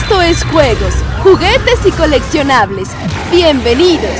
Esto 0.00 0.20
es 0.22 0.44
juegos, 0.44 0.94
juguetes 1.22 1.80
y 1.86 1.90
coleccionables. 1.92 2.88
Bienvenidos. 3.30 4.10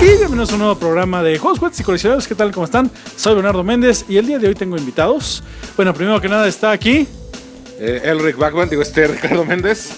Y 0.00 0.04
bienvenidos 0.18 0.50
a 0.50 0.54
un 0.54 0.58
nuevo 0.60 0.78
programa 0.78 1.22
de 1.22 1.38
Juegos, 1.38 1.58
Juguetes 1.58 1.80
y 1.80 1.84
Coleccionables. 1.84 2.26
¿Qué 2.26 2.34
tal? 2.34 2.52
¿Cómo 2.52 2.64
están? 2.66 2.90
Soy 3.16 3.34
Bernardo 3.34 3.62
Méndez 3.64 4.04
y 4.08 4.16
el 4.18 4.26
día 4.26 4.38
de 4.38 4.48
hoy 4.48 4.54
tengo 4.54 4.76
invitados. 4.76 5.42
Bueno, 5.76 5.94
primero 5.94 6.20
que 6.20 6.28
nada 6.28 6.46
está 6.48 6.70
aquí 6.72 7.06
Eh, 7.78 8.02
Elric 8.04 8.36
Backman, 8.36 8.68
digo 8.68 8.82
este 8.82 9.06
Ricardo 9.08 9.44
Méndez. 9.44 9.90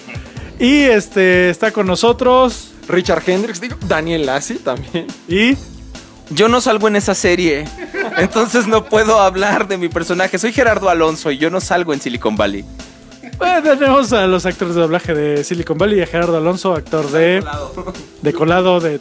y 0.59 0.81
este 0.83 1.49
está 1.49 1.71
con 1.71 1.85
nosotros 1.87 2.71
Richard 2.87 3.23
Hendricks, 3.27 3.59
digo, 3.61 3.75
Daniel 3.87 4.25
Lassi 4.25 4.55
también. 4.55 5.07
y 5.27 5.55
Yo 6.29 6.47
no 6.47 6.61
salgo 6.61 6.87
en 6.87 6.95
esa 6.95 7.13
serie, 7.15 7.65
entonces 8.17 8.65
no 8.67 8.85
puedo 8.85 9.19
hablar 9.19 9.67
de 9.67 9.77
mi 9.77 9.89
personaje. 9.89 10.37
Soy 10.39 10.53
Gerardo 10.53 10.89
Alonso 10.89 11.29
y 11.31 11.37
yo 11.37 11.49
no 11.49 11.59
salgo 11.61 11.93
en 11.93 12.01
Silicon 12.01 12.35
Valley. 12.37 12.63
Bueno, 13.37 13.61
tenemos 13.77 14.11
a 14.13 14.27
los 14.27 14.45
actores 14.45 14.75
de 14.75 14.81
doblaje 14.81 15.13
de 15.13 15.43
Silicon 15.43 15.77
Valley 15.77 15.99
y 15.99 16.01
a 16.01 16.07
Gerardo 16.07 16.37
Alonso, 16.37 16.73
actor 16.73 17.09
de 17.11 17.43
de 18.21 18.33
colado 18.33 18.79
de 18.79 18.99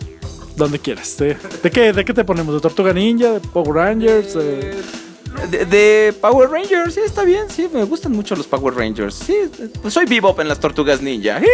donde 0.57 0.79
quieras. 0.79 1.17
¿De, 1.19 1.37
de 1.63 1.71
qué 1.71 1.93
de 1.93 2.05
qué 2.05 2.13
te 2.15 2.25
ponemos? 2.25 2.55
¿De 2.55 2.61
Tortuga 2.61 2.93
Ninja? 2.93 3.33
¿De 3.33 3.41
Power 3.41 3.75
Rangers? 3.75 4.35
de- 4.35 4.75
De, 5.51 5.67
de 5.67 6.15
Power 6.19 6.49
Rangers, 6.49 6.95
sí, 6.95 7.01
está 7.05 7.23
bien, 7.23 7.45
sí, 7.51 7.69
me 7.71 7.85
gustan 7.85 8.13
mucho 8.13 8.35
los 8.37 8.47
Power 8.47 8.75
Rangers. 8.75 9.15
Sí, 9.17 9.37
pues 9.83 9.93
soy 9.93 10.07
Bebop 10.07 10.41
en 10.41 10.49
las 10.49 10.59
Tortugas 10.61 11.03
Ninja. 11.03 11.41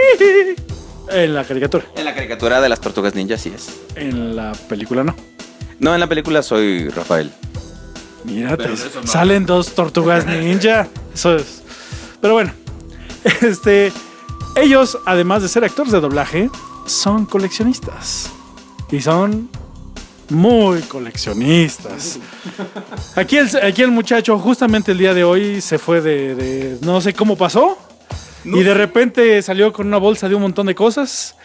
En 1.11 1.35
la 1.35 1.45
caricatura. 1.45 1.85
En 1.97 2.05
la 2.05 2.15
caricatura 2.15 2.61
de 2.61 2.69
las 2.69 2.81
Tortugas 2.81 3.15
Ninja, 3.15 3.37
sí 3.37 3.53
es. 3.55 3.69
En 3.97 4.37
la 4.37 4.53
película 4.69 5.03
no. 5.03 5.15
No, 5.81 5.93
en 5.95 6.01
la 6.01 6.07
película 6.07 6.43
soy 6.43 6.89
Rafael. 6.91 7.31
Mira, 8.25 8.57
te- 8.57 8.69
salen 9.05 9.45
dos 9.45 9.75
tortugas 9.75 10.25
ninja. 10.27 10.87
Eso 11.13 11.35
es. 11.37 11.61
Pero 12.21 12.35
bueno, 12.35 12.53
este, 13.43 13.93
ellos, 14.57 14.99
además 15.07 15.43
de 15.43 15.49
ser 15.49 15.65
actores 15.65 15.93
de 15.93 16.01
doblaje, 16.01 16.51
son 16.87 17.27
coleccionistas. 17.27 18.31
Y 18.91 19.01
son 19.01 19.49
muy 20.29 20.81
coleccionistas. 20.83 22.19
Aquí 23.17 23.37
el, 23.39 23.49
aquí 23.63 23.83
el 23.83 23.91
muchacho, 23.91 24.39
justamente 24.39 24.93
el 24.93 24.99
día 24.99 25.13
de 25.15 25.25
hoy, 25.25 25.61
se 25.61 25.79
fue 25.79 26.01
de, 26.01 26.35
de- 26.35 26.79
no 26.83 27.01
sé 27.01 27.13
cómo 27.15 27.37
pasó. 27.37 27.77
y 28.45 28.63
de 28.63 28.75
repente 28.75 29.41
salió 29.43 29.73
con 29.73 29.87
una 29.87 29.99
bolsa 29.99 30.29
de 30.29 30.35
un 30.35 30.43
montón 30.43 30.67
de 30.67 30.75
cosas. 30.75 31.37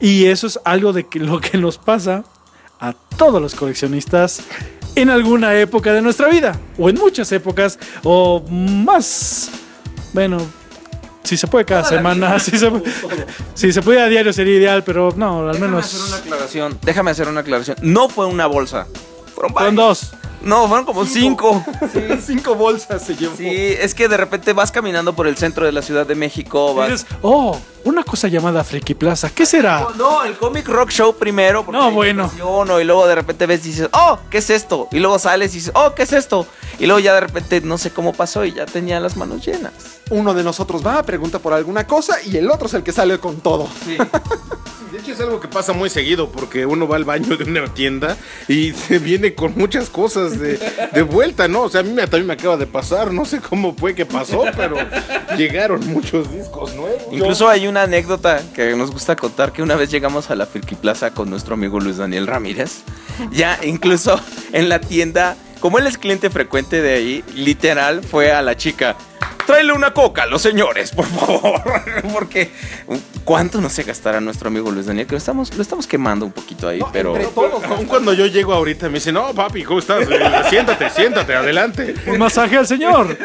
Y 0.00 0.26
eso 0.26 0.46
es 0.46 0.58
algo 0.64 0.92
de 0.92 1.06
que, 1.06 1.18
lo 1.18 1.40
que 1.40 1.58
nos 1.58 1.78
pasa 1.78 2.24
a 2.80 2.92
todos 2.92 3.40
los 3.40 3.54
coleccionistas 3.54 4.40
en 4.94 5.10
alguna 5.10 5.54
época 5.58 5.92
de 5.92 6.02
nuestra 6.02 6.28
vida. 6.28 6.58
O 6.78 6.88
en 6.88 6.96
muchas 6.96 7.30
épocas. 7.32 7.78
O 8.04 8.42
más. 8.50 9.50
Bueno. 10.12 10.38
Si 11.26 11.36
se 11.36 11.46
puede 11.48 11.64
cada 11.64 11.84
semana, 11.84 12.38
si 12.38 12.56
se, 12.56 12.70
si 13.54 13.72
se 13.72 13.82
puede 13.82 14.00
a 14.00 14.06
diario 14.06 14.32
sería 14.32 14.56
ideal, 14.56 14.84
pero 14.84 15.12
no, 15.16 15.40
al 15.40 15.52
Déjame 15.52 15.66
menos 15.68 15.84
hacer 15.84 16.00
una 16.08 16.16
aclaración. 16.16 16.78
Déjame 16.82 17.10
hacer 17.10 17.28
una 17.28 17.40
aclaración. 17.40 17.76
No 17.82 18.08
fue 18.08 18.26
una 18.26 18.46
bolsa. 18.46 18.86
Fueron 19.34 19.52
varias. 19.52 19.74
dos. 19.74 20.12
No, 20.42 20.68
fueron 20.68 20.86
como 20.86 21.04
cinco. 21.04 21.64
Sí, 21.92 22.00
cinco 22.24 22.54
bolsas 22.54 23.02
se 23.02 23.16
llevó. 23.16 23.36
Sí, 23.36 23.48
es 23.48 23.94
que 23.94 24.08
de 24.08 24.16
repente 24.16 24.52
vas 24.52 24.70
caminando 24.70 25.14
por 25.14 25.26
el 25.26 25.36
centro 25.36 25.66
de 25.66 25.72
la 25.72 25.82
Ciudad 25.82 26.06
de 26.06 26.14
México. 26.14 26.72
Y 26.72 26.76
Vas... 26.76 26.90
dices, 26.90 27.06
oh, 27.22 27.58
una 27.84 28.02
cosa 28.04 28.28
llamada 28.28 28.64
Friki 28.64 28.94
Plaza, 28.94 29.30
¿qué 29.30 29.46
será? 29.46 29.86
No, 29.96 30.24
el 30.24 30.36
Comic 30.36 30.68
Rock 30.68 30.90
Show 30.90 31.16
primero. 31.16 31.64
porque 31.64 31.78
No, 31.78 31.90
bueno. 31.90 32.30
Y 32.80 32.84
luego 32.84 33.06
de 33.06 33.14
repente 33.14 33.46
ves 33.46 33.64
y 33.66 33.70
dices, 33.70 33.88
oh, 33.92 34.18
¿qué 34.30 34.38
es 34.38 34.50
esto? 34.50 34.88
Y 34.92 34.98
luego 34.98 35.18
sales 35.18 35.52
y 35.52 35.58
dices, 35.58 35.72
oh, 35.74 35.94
¿qué 35.94 36.02
es 36.02 36.12
esto? 36.12 36.46
Y 36.78 36.86
luego 36.86 37.00
ya 37.00 37.14
de 37.14 37.20
repente 37.20 37.60
no 37.60 37.78
sé 37.78 37.90
cómo 37.90 38.12
pasó 38.12 38.44
y 38.44 38.52
ya 38.52 38.66
tenía 38.66 39.00
las 39.00 39.16
manos 39.16 39.44
llenas. 39.46 39.72
Uno 40.10 40.34
de 40.34 40.44
nosotros 40.44 40.86
va, 40.86 41.02
pregunta 41.02 41.38
por 41.38 41.52
alguna 41.52 41.86
cosa 41.86 42.16
y 42.24 42.36
el 42.36 42.50
otro 42.50 42.66
es 42.66 42.74
el 42.74 42.82
que 42.82 42.92
sale 42.92 43.18
con 43.18 43.36
todo. 43.40 43.68
De 43.86 43.98
es 45.12 45.20
algo 45.20 45.40
que 45.40 45.48
pasa 45.48 45.72
muy 45.72 45.90
seguido 45.90 46.30
porque 46.30 46.66
uno 46.66 46.86
va 46.88 46.96
al 46.96 47.04
baño 47.04 47.36
de 47.36 47.44
una 47.44 47.66
tienda 47.72 48.16
y 48.48 48.72
se 48.88 48.98
viene 48.98 49.34
con 49.34 49.54
muchas 49.56 49.88
cosas 49.90 50.38
de, 50.38 50.58
de 50.92 51.02
vuelta, 51.02 51.48
¿no? 51.48 51.62
O 51.62 51.68
sea, 51.68 51.80
a 51.80 51.84
mí 51.84 51.90
me- 51.92 52.02
también 52.02 52.26
me 52.26 52.32
acaba 52.34 52.56
de 52.56 52.66
pasar, 52.66 53.12
no 53.12 53.24
sé 53.24 53.40
cómo 53.40 53.74
fue 53.74 53.94
que 53.94 54.06
pasó, 54.06 54.44
pero 54.56 54.76
llegaron 55.36 55.86
muchos 55.88 56.30
discos 56.32 56.74
nuevos. 56.74 57.02
Incluso 57.12 57.48
hay 57.48 57.66
una 57.66 57.82
anécdota 57.82 58.42
que 58.54 58.74
nos 58.76 58.90
gusta 58.90 59.16
contar 59.16 59.52
que 59.52 59.62
una 59.62 59.74
vez 59.76 59.90
llegamos 59.90 60.30
a 60.30 60.34
la 60.36 60.46
Firki 60.46 60.74
Plaza 60.74 61.12
con 61.12 61.30
nuestro 61.30 61.54
amigo 61.54 61.80
Luis 61.80 61.96
Daniel 61.96 62.26
Ramírez. 62.26 62.82
Ya 63.32 63.58
incluso 63.62 64.20
en 64.52 64.68
la 64.68 64.80
tienda, 64.80 65.36
como 65.60 65.78
él 65.78 65.86
es 65.86 65.98
cliente 65.98 66.30
frecuente 66.30 66.82
de 66.82 66.94
ahí, 66.94 67.24
literal 67.34 68.02
fue 68.04 68.32
a 68.32 68.42
la 68.42 68.56
chica. 68.56 68.96
Tráele 69.46 69.72
una 69.72 69.94
coca 69.94 70.24
a 70.24 70.26
los 70.26 70.42
señores, 70.42 70.90
por 70.90 71.06
favor. 71.06 71.62
Porque 72.12 72.50
cuánto 73.24 73.60
no 73.60 73.70
se 73.70 73.84
gastará 73.84 74.20
nuestro 74.20 74.48
amigo 74.48 74.70
Luis 74.70 74.86
Daniel, 74.86 75.06
que 75.06 75.12
lo 75.12 75.18
estamos, 75.18 75.54
lo 75.54 75.62
estamos 75.62 75.86
quemando 75.86 76.26
un 76.26 76.32
poquito 76.32 76.68
ahí, 76.68 76.80
pero. 76.92 77.14
entre 77.14 77.30
todos. 77.32 77.62
Aún 77.64 77.86
cuando 77.86 78.12
yo 78.12 78.26
llego 78.26 78.52
ahorita 78.52 78.88
me 78.88 78.94
dicen, 78.94 79.14
no, 79.14 79.32
papi, 79.32 79.62
¿cómo 79.62 79.78
estás? 79.78 80.08
Eh, 80.10 80.20
siéntate, 80.50 80.90
siéntate, 80.90 81.34
adelante. 81.34 81.94
Un 82.06 82.18
masaje 82.18 82.56
al 82.56 82.66
señor. 82.66 83.16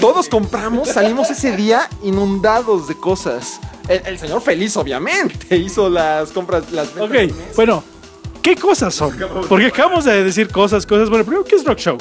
Todos 0.00 0.28
compramos, 0.28 0.88
salimos 0.88 1.30
ese 1.30 1.54
día 1.56 1.88
inundados 2.02 2.88
de 2.88 2.96
cosas. 2.96 3.60
El, 3.88 4.02
el 4.04 4.18
señor 4.18 4.42
feliz, 4.42 4.76
obviamente, 4.76 5.56
hizo 5.56 5.88
las 5.88 6.30
compras, 6.32 6.70
las 6.72 6.92
ventas 6.94 7.30
Ok, 7.30 7.54
bueno, 7.56 7.84
¿qué 8.42 8.56
cosas 8.56 8.94
son? 8.94 9.16
Porque 9.48 9.66
acabamos 9.66 10.04
de 10.04 10.24
decir 10.24 10.48
cosas, 10.48 10.86
cosas. 10.86 11.08
Bueno, 11.08 11.24
primero, 11.24 11.44
¿qué 11.44 11.56
es 11.56 11.64
Rock 11.64 11.78
Show? 11.78 11.98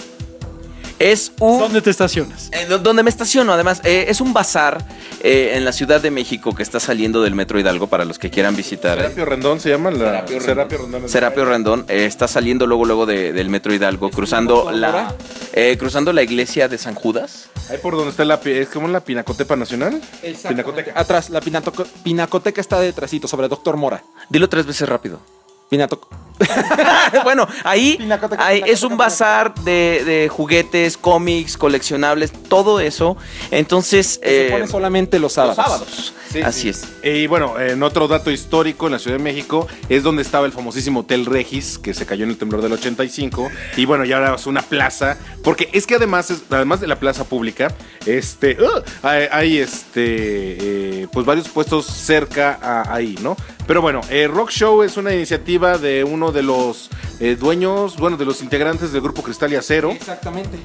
Es 0.99 1.31
un. 1.39 1.59
¿Dónde 1.59 1.81
te 1.81 1.89
estacionas? 1.89 2.49
Eh, 2.51 2.65
do- 2.67 2.77
donde 2.79 3.03
me 3.03 3.09
estaciono, 3.09 3.53
además, 3.53 3.81
eh, 3.85 4.05
es 4.09 4.19
un 4.19 4.33
bazar 4.33 4.83
eh, 5.21 5.53
en 5.55 5.63
la 5.63 5.71
Ciudad 5.71 6.01
de 6.01 6.11
México 6.11 6.53
que 6.53 6.61
está 6.61 6.79
saliendo 6.79 7.21
del 7.21 7.35
Metro 7.35 7.57
Hidalgo 7.59 7.87
para 7.87 8.03
los 8.05 8.19
que 8.19 8.29
quieran 8.29 8.55
visitar. 8.55 8.97
eh. 8.97 9.03
Serapio 9.03 9.25
Rendón 9.25 9.59
se 9.61 9.69
llama 9.69 9.91
la 9.91 9.97
Serapio 9.97 10.41
Serapio 10.41 10.77
Rendón. 10.79 11.09
Serapio 11.09 11.45
Rendón 11.45 11.85
eh, 11.87 12.05
está 12.05 12.27
saliendo 12.27 12.67
luego 12.67 12.83
luego 12.85 13.05
de- 13.05 13.31
del 13.31 13.49
Metro 13.49 13.73
Hidalgo, 13.73 14.11
cruzando 14.11 14.71
la 14.71 15.13
eh, 15.53 15.77
cruzando 15.79 16.11
la 16.13 16.21
iglesia 16.21 16.67
de 16.67 16.77
San 16.77 16.95
Judas. 16.95 17.49
Ahí 17.69 17.77
por 17.77 17.95
donde 17.95 18.11
está 18.11 18.25
la 18.25 18.39
es 18.43 18.67
como 18.67 18.87
la 18.89 18.99
Pinacotepa 18.99 19.55
Nacional. 19.55 20.01
Pinacoteca. 20.47 20.91
Atrás, 20.99 21.29
la 21.29 21.39
pinato- 21.39 21.85
pinacoteca 22.03 22.59
está 22.59 22.79
detrásito, 22.81 23.27
sobre 23.27 23.47
Doctor 23.47 23.77
Mora. 23.77 24.03
Dilo 24.29 24.49
tres 24.49 24.65
veces 24.65 24.87
rápido. 24.89 25.19
Pinato- 25.69 26.01
bueno, 27.23 27.47
ahí, 27.63 27.97
Pinacoteca, 27.97 28.45
ahí 28.45 28.57
pinacoteca, 28.59 28.73
es 28.73 28.83
un 28.83 28.97
bazar 28.97 29.53
de, 29.55 30.03
de 30.05 30.29
juguetes, 30.29 30.97
cómics, 30.97 31.57
coleccionables, 31.57 32.31
todo 32.31 32.79
eso. 32.79 33.17
Entonces, 33.51 34.19
se 34.23 34.47
eh, 34.47 34.51
pone 34.51 34.67
solamente 34.67 35.19
los 35.19 35.33
sábados. 35.33 35.55
sábados. 35.57 36.13
Sí, 36.31 36.41
Así 36.43 36.61
sí. 36.61 36.69
es. 36.69 36.87
Y 37.03 37.25
bueno, 37.25 37.59
en 37.59 37.81
otro 37.81 38.07
dato 38.07 38.29
histórico 38.29 38.85
en 38.85 38.91
la 38.93 38.99
Ciudad 38.99 39.17
de 39.17 39.23
México 39.23 39.67
es 39.89 40.03
donde 40.03 40.21
estaba 40.21 40.45
el 40.45 40.51
famosísimo 40.51 40.99
Hotel 40.99 41.25
Regis, 41.25 41.79
que 41.79 41.95
se 41.95 42.05
cayó 42.05 42.23
en 42.23 42.29
el 42.29 42.37
temblor 42.37 42.61
del 42.61 42.73
85. 42.73 43.49
Y 43.77 43.85
bueno, 43.85 44.05
ya 44.05 44.17
ahora 44.17 44.35
es 44.35 44.45
una 44.45 44.61
plaza, 44.61 45.17
porque 45.43 45.69
es 45.73 45.87
que 45.87 45.95
además, 45.95 46.29
es- 46.29 46.43
además 46.51 46.81
de 46.81 46.87
la 46.87 46.97
plaza 46.99 47.23
pública, 47.23 47.73
este, 48.05 48.57
¡uh! 48.61 48.81
hay, 49.01 49.27
hay, 49.31 49.57
este, 49.57 51.01
eh, 51.01 51.07
pues 51.11 51.25
varios 51.25 51.49
puestos 51.49 51.87
cerca 51.87 52.59
a- 52.61 52.93
ahí, 52.93 53.17
¿no? 53.23 53.35
Pero 53.65 53.81
bueno, 53.81 54.01
eh, 54.11 54.27
Rock 54.27 54.51
Show 54.51 54.83
es 54.83 54.97
una 54.97 55.13
iniciativa 55.13 55.77
de 55.79 56.03
uno 56.29 56.37
de 56.37 56.43
los 56.43 56.89
eh, 57.19 57.35
dueños, 57.39 57.97
bueno, 57.97 58.15
de 58.15 58.25
los 58.25 58.41
integrantes 58.43 58.91
del 58.91 59.01
grupo 59.01 59.23
Cristal 59.23 59.51
y 59.51 59.55
Acero. 59.55 59.89
Exactamente. 59.91 60.59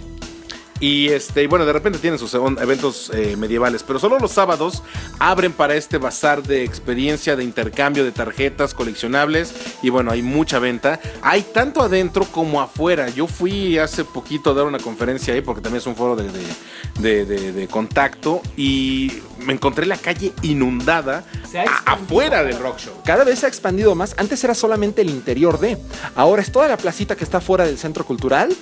Y 0.80 1.08
este, 1.08 1.42
y 1.42 1.46
bueno, 1.46 1.64
de 1.64 1.72
repente 1.72 1.98
tienen 2.00 2.18
sus 2.18 2.34
ev- 2.34 2.60
eventos 2.60 3.10
eh, 3.14 3.36
medievales, 3.38 3.82
pero 3.84 3.98
solo 3.98 4.18
los 4.18 4.32
sábados 4.32 4.82
abren 5.18 5.52
para 5.52 5.74
este 5.76 5.96
bazar 5.98 6.42
de 6.42 6.64
experiencia, 6.64 7.36
de 7.36 7.44
intercambio 7.44 8.04
de 8.04 8.12
tarjetas 8.12 8.74
coleccionables. 8.74 9.54
Y 9.82 9.88
bueno, 9.88 10.10
hay 10.10 10.20
mucha 10.20 10.58
venta. 10.58 11.00
Hay 11.22 11.42
tanto 11.42 11.80
adentro 11.80 12.26
como 12.26 12.60
afuera. 12.60 13.08
Yo 13.08 13.26
fui 13.26 13.78
hace 13.78 14.04
poquito 14.04 14.50
a 14.50 14.54
dar 14.54 14.66
una 14.66 14.78
conferencia 14.78 15.32
ahí 15.32 15.40
porque 15.40 15.62
también 15.62 15.78
es 15.80 15.86
un 15.86 15.96
foro 15.96 16.16
de- 16.16 17.24
de- 17.24 17.52
de 17.52 17.68
contacto. 17.68 18.42
Y 18.56 19.10
me 19.44 19.52
encontré 19.52 19.86
la 19.86 19.96
calle 19.96 20.32
inundada 20.42 21.24
afuera 21.86 22.42
del 22.42 22.58
rock 22.58 22.78
show. 22.78 22.94
Cada 23.04 23.24
vez 23.24 23.40
se 23.40 23.46
ha 23.46 23.48
expandido 23.48 23.94
más. 23.94 24.14
Antes 24.18 24.42
era 24.44 24.54
solamente 24.54 25.02
el 25.02 25.10
interior 25.10 25.58
de. 25.60 25.78
Ahora 26.16 26.42
es 26.42 26.50
toda 26.50 26.68
la 26.68 26.76
placita 26.76 27.16
que 27.16 27.24
está 27.24 27.40
fuera 27.40 27.64
del 27.64 27.78
centro 27.78 28.04
cultural. 28.04 28.54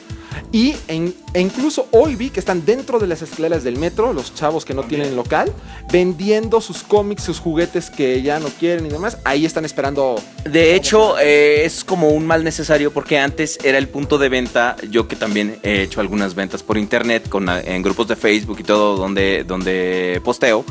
Y 0.50 0.74
en- 0.88 1.14
e 1.34 1.40
incluso 1.40 1.88
hoy 1.92 2.14
vi 2.14 2.30
que 2.30 2.40
están 2.40 2.64
dentro 2.64 2.98
de 2.98 3.06
las 3.06 3.20
escaleras 3.22 3.64
del 3.64 3.78
metro, 3.78 4.12
los 4.14 4.34
chavos 4.34 4.64
que 4.64 4.72
no 4.74 4.82
tienen 4.82 5.14
local, 5.16 5.52
vendiendo 5.90 6.60
sus 6.60 6.82
cómics, 6.82 7.22
sus 7.22 7.38
juguetes 7.38 7.90
que 7.90 8.22
ya 8.22 8.38
no 8.38 8.48
quieren 8.48 8.86
y 8.86 8.88
demás. 8.88 9.18
Ahí 9.24 9.44
están 9.46 9.64
esperando. 9.64 10.16
De 10.44 10.74
hecho, 10.74 11.18
eh, 11.18 11.64
es 11.64 11.84
como 11.84 12.08
un 12.10 12.26
mal 12.26 12.44
necesario 12.44 12.92
porque 12.92 13.18
antes 13.18 13.58
era 13.62 13.76
el 13.78 13.88
punto 13.88 14.16
de 14.18 14.28
venta. 14.30 14.76
Yo 14.90 15.06
que 15.08 15.16
también 15.16 15.58
he 15.62 15.82
hecho 15.82 16.00
algunas 16.00 16.34
ventas 16.34 16.62
por 16.62 16.76
internet 16.78 17.28
con, 17.28 17.48
en 17.48 17.82
grupos 17.82 18.08
de 18.08 18.16
Facebook 18.16 18.58
y 18.60 18.64
todo 18.64 18.96
donde, 18.96 19.44
donde 19.44 20.20
posteo. 20.24 20.64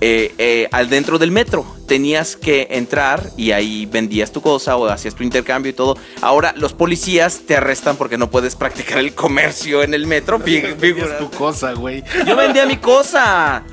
Eh, 0.00 0.34
eh, 0.38 0.68
al 0.70 0.88
dentro 0.88 1.18
del 1.18 1.30
metro 1.30 1.66
tenías 1.86 2.36
que 2.36 2.68
entrar 2.70 3.30
y 3.36 3.52
ahí 3.52 3.86
vendías 3.86 4.30
tu 4.30 4.40
cosa 4.40 4.76
o 4.76 4.86
hacías 4.86 5.14
tu 5.14 5.22
intercambio 5.22 5.70
y 5.70 5.72
todo. 5.72 5.96
Ahora 6.20 6.54
los 6.56 6.72
policías 6.72 7.40
te 7.46 7.56
arrestan 7.56 7.96
porque 7.96 8.18
no 8.18 8.30
puedes 8.30 8.54
practicar 8.56 8.98
el 8.98 9.14
comercio 9.14 9.82
en 9.82 9.94
el 9.94 10.06
metro. 10.06 10.38
Figura. 10.38 11.18
tu 11.18 11.30
cosa, 11.30 11.72
güey. 11.72 12.04
Yo 12.26 12.36
vendía 12.36 12.66
mi 12.66 12.76
cosa. 12.76 13.64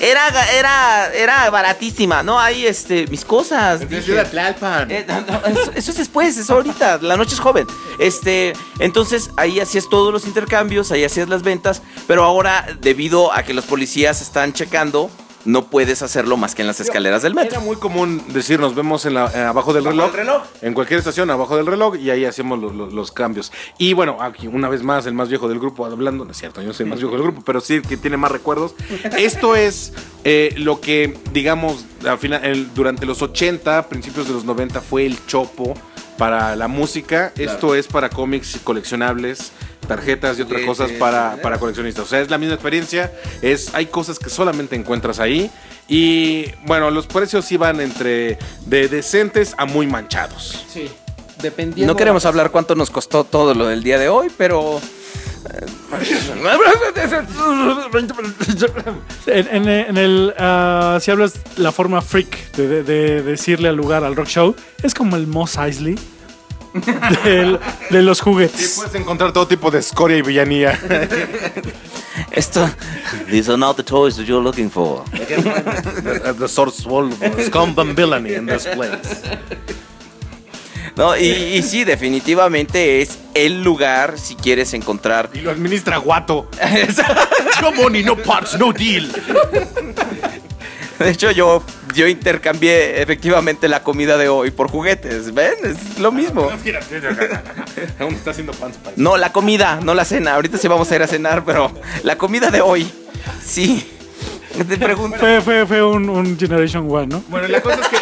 Era, 0.00 0.28
era, 0.54 1.12
era 1.12 1.50
baratísima, 1.50 2.22
¿no? 2.22 2.40
Ahí, 2.40 2.66
este, 2.66 3.06
mis 3.08 3.24
cosas. 3.24 3.86
Dije. 3.86 4.24
Tlalpan. 4.24 4.90
Eh, 4.90 5.04
no, 5.06 5.20
no, 5.20 5.46
eso, 5.46 5.72
eso 5.74 5.90
es 5.90 5.98
después, 5.98 6.36
eso 6.38 6.54
ahorita, 6.54 6.98
la 7.02 7.16
noche 7.16 7.34
es 7.34 7.40
joven. 7.40 7.66
Este, 7.98 8.54
entonces 8.78 9.30
ahí 9.36 9.60
hacías 9.60 9.88
todos 9.90 10.12
los 10.12 10.26
intercambios, 10.26 10.90
ahí 10.90 11.04
hacías 11.04 11.28
las 11.28 11.42
ventas, 11.42 11.82
pero 12.06 12.24
ahora 12.24 12.66
debido 12.80 13.32
a 13.32 13.42
que 13.42 13.52
los 13.52 13.66
policías 13.66 14.22
están 14.22 14.54
checando, 14.54 15.10
no 15.44 15.66
puedes 15.66 16.02
hacerlo 16.02 16.36
más 16.36 16.54
que 16.54 16.62
en 16.62 16.68
las 16.68 16.80
escaleras 16.80 17.22
del 17.22 17.32
Era 17.32 17.42
metro. 17.44 17.60
muy 17.62 17.76
común 17.76 18.22
decir, 18.28 18.60
nos 18.60 18.74
vemos 18.74 19.06
en 19.06 19.14
la, 19.14 19.26
eh, 19.34 19.38
abajo 19.40 19.72
del 19.72 19.82
Abajo 19.86 19.90
reloj, 19.96 20.12
del 20.12 20.26
reloj. 20.26 20.42
En 20.62 20.74
cualquier 20.74 20.98
estación, 20.98 21.30
abajo 21.30 21.56
del 21.56 21.66
reloj, 21.66 21.96
y 21.96 22.10
ahí 22.10 22.24
hacemos 22.24 22.58
los, 22.58 22.74
los- 22.74 22.92
los 22.92 23.12
cambios. 23.12 23.52
Y 23.78 23.92
bueno, 23.94 24.18
aquí 24.20 24.46
una 24.46 24.68
vez 24.68 24.82
más, 24.82 25.06
el 25.06 25.14
más 25.14 25.28
viejo 25.28 25.48
del 25.48 25.58
grupo 25.58 25.86
hablando, 25.86 26.24
no 26.24 26.30
es 26.32 26.36
cierto, 26.36 26.60
yo 26.60 26.68
no 26.68 26.74
soy 26.74 26.84
el 26.84 26.90
más 26.90 26.98
viejo 26.98 27.12
del 27.14 27.22
grupo, 27.22 27.42
pero 27.44 27.60
sí 27.60 27.80
que 27.80 27.96
tiene 27.96 28.16
más 28.16 28.30
recuerdos. 28.32 28.74
Esto 29.18 29.56
es 29.56 29.92
eh, 30.24 30.54
lo 30.56 30.80
que, 30.80 31.16
digamos, 31.32 31.84
al 32.06 32.18
final, 32.18 32.44
el- 32.44 32.72
durante 32.74 33.06
los 33.06 33.22
80, 33.22 33.88
principios 33.88 34.26
de 34.28 34.34
los 34.34 34.44
90, 34.44 34.80
fue 34.80 35.06
el 35.06 35.24
chopo 35.26 35.74
para 36.20 36.54
la 36.54 36.68
música. 36.68 37.32
Esto 37.38 37.74
es 37.74 37.86
para 37.86 38.10
cómics 38.10 38.56
y 38.56 38.58
coleccionables. 38.58 39.52
Tarjetas 39.88 40.38
y 40.38 40.42
otras 40.42 40.60
cosas 40.66 40.92
para, 40.92 41.34
sí. 41.34 41.40
para 41.42 41.58
coleccionistas. 41.58 42.04
O 42.04 42.06
sea, 42.06 42.20
es 42.20 42.28
la 42.28 42.36
misma 42.36 42.56
experiencia. 42.56 43.10
Es, 43.40 43.74
hay 43.74 43.86
cosas 43.86 44.18
que 44.18 44.28
solamente 44.28 44.76
encuentras 44.76 45.18
ahí. 45.18 45.50
Y 45.88 46.44
bueno, 46.66 46.90
los 46.90 47.06
precios 47.06 47.48
van 47.58 47.80
entre 47.80 48.38
de 48.66 48.88
decentes 48.88 49.54
a 49.56 49.64
muy 49.64 49.86
manchados. 49.86 50.66
Sí. 50.68 50.90
Dependiendo. 51.40 51.90
No 51.90 51.96
queremos 51.96 52.26
hablar 52.26 52.50
cuánto 52.50 52.74
nos 52.74 52.90
costó 52.90 53.24
todo 53.24 53.54
lo 53.54 53.66
del 53.66 53.82
día 53.82 53.98
de 53.98 54.10
hoy, 54.10 54.28
pero... 54.36 54.78
En, 59.26 59.48
en- 59.48 59.68
en 59.68 59.96
el, 59.98 60.34
ah, 60.38 60.98
si 61.00 61.10
hablas 61.10 61.34
la 61.56 61.72
forma 61.72 62.00
freak 62.02 62.52
de, 62.52 62.68
de- 62.68 62.82
de 62.82 63.22
decirle 63.22 63.68
al 63.68 63.76
lugar 63.76 64.04
al 64.04 64.16
rock 64.16 64.28
show, 64.28 64.54
es 64.82 64.94
como 64.94 65.16
el 65.16 65.26
Moss 65.26 65.56
Eisley 65.56 65.98
del- 67.24 67.58
de 67.90 68.02
los 68.02 68.18
Y 68.18 68.22
juguetes. 68.22 68.74
puedes 68.76 68.94
encontrar 68.94 69.32
todo 69.32 69.46
tipo 69.46 69.70
de 69.70 69.78
escoria 69.80 70.18
y 70.18 70.22
villanía. 70.22 70.78
Esto... 72.32 72.68
These 73.30 73.48
are 73.50 73.58
not 73.58 73.76
the 73.76 73.82
toys 73.82 74.16
that 74.16 74.24
you're 74.24 74.42
looking 74.42 74.70
for. 74.70 75.04
the, 75.10 76.34
the 76.38 76.48
source 76.48 76.84
wolf, 76.86 77.14
scum 77.46 77.74
and 77.78 77.96
villainy 77.96 78.34
in 78.34 78.46
this 78.46 78.66
place. 78.66 79.22
No, 80.96 81.16
y, 81.16 81.26
y 81.26 81.62
sí, 81.62 81.84
definitivamente 81.84 83.00
es 83.02 83.18
el 83.34 83.62
lugar 83.62 84.18
si 84.18 84.34
quieres 84.34 84.74
encontrar... 84.74 85.30
Y 85.32 85.40
lo 85.40 85.50
administra 85.50 85.98
Guato. 85.98 86.48
no 87.62 87.72
money, 87.72 88.02
no 88.02 88.16
parts, 88.16 88.58
no 88.58 88.72
deal. 88.72 89.10
De 90.98 91.10
hecho, 91.10 91.30
yo, 91.30 91.62
yo 91.94 92.06
intercambié 92.06 93.00
efectivamente 93.00 93.68
la 93.68 93.82
comida 93.82 94.18
de 94.18 94.28
hoy 94.28 94.50
por 94.50 94.68
juguetes. 94.68 95.32
¿Ven? 95.32 95.54
Es 95.64 95.98
lo 95.98 96.12
mismo. 96.12 96.42
Aún 97.98 98.14
está 98.14 98.32
haciendo 98.32 98.52
pan. 98.52 98.72
No, 98.96 99.16
la 99.16 99.32
comida, 99.32 99.80
no 99.82 99.94
la 99.94 100.04
cena. 100.04 100.34
Ahorita 100.34 100.58
sí 100.58 100.68
vamos 100.68 100.92
a 100.92 100.96
ir 100.96 101.02
a 101.02 101.06
cenar, 101.06 101.44
pero 101.44 101.72
la 102.02 102.18
comida 102.18 102.50
de 102.50 102.60
hoy, 102.60 102.90
sí. 103.42 103.90
Te 104.56 104.76
pregunto. 104.76 105.16
Fue, 105.16 105.40
fue, 105.40 105.66
fue 105.66 105.82
un, 105.82 106.10
un 106.10 106.38
Generation 106.38 106.86
One, 106.90 107.06
¿no? 107.06 107.24
Bueno, 107.28 107.48
la 107.48 107.62
cosa 107.62 107.80
es 107.80 107.88
que 107.88 107.96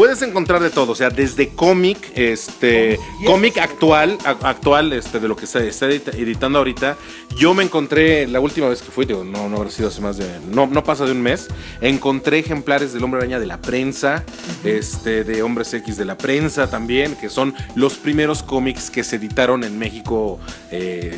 puedes 0.00 0.22
encontrar 0.22 0.62
de 0.62 0.70
todo, 0.70 0.92
o 0.92 0.94
sea, 0.94 1.10
desde 1.10 1.50
cómic, 1.50 2.10
este, 2.14 2.98
cómic 3.26 3.58
actual, 3.58 4.16
a- 4.24 4.48
actual, 4.48 4.94
este, 4.94 5.20
de 5.20 5.28
lo 5.28 5.36
que 5.36 5.46
se 5.46 5.68
está 5.68 5.88
edita- 5.90 6.12
editando 6.16 6.56
ahorita. 6.56 6.96
Yo 7.36 7.52
me 7.52 7.62
encontré 7.64 8.26
la 8.26 8.40
última 8.40 8.70
vez 8.70 8.80
que 8.80 8.90
fui, 8.90 9.04
digo, 9.04 9.24
no, 9.24 9.50
no 9.50 9.58
habrá 9.58 9.70
sido 9.70 9.88
hace 9.88 10.00
más 10.00 10.16
de, 10.16 10.26
no, 10.50 10.66
no 10.66 10.82
pasa 10.84 11.04
de 11.04 11.12
un 11.12 11.20
mes. 11.20 11.48
Encontré 11.82 12.38
ejemplares 12.38 12.94
del 12.94 13.04
Hombre 13.04 13.18
Araña 13.20 13.38
de 13.38 13.44
la 13.46 13.60
prensa, 13.60 14.24
este, 14.64 15.22
de 15.22 15.42
Hombres 15.42 15.74
X 15.74 15.98
de 15.98 16.06
la 16.06 16.16
prensa 16.16 16.70
también, 16.70 17.14
que 17.16 17.28
son 17.28 17.52
los 17.74 17.98
primeros 17.98 18.42
cómics 18.42 18.88
que 18.90 19.04
se 19.04 19.16
editaron 19.16 19.64
en 19.64 19.78
México. 19.78 20.38
eh, 20.70 21.14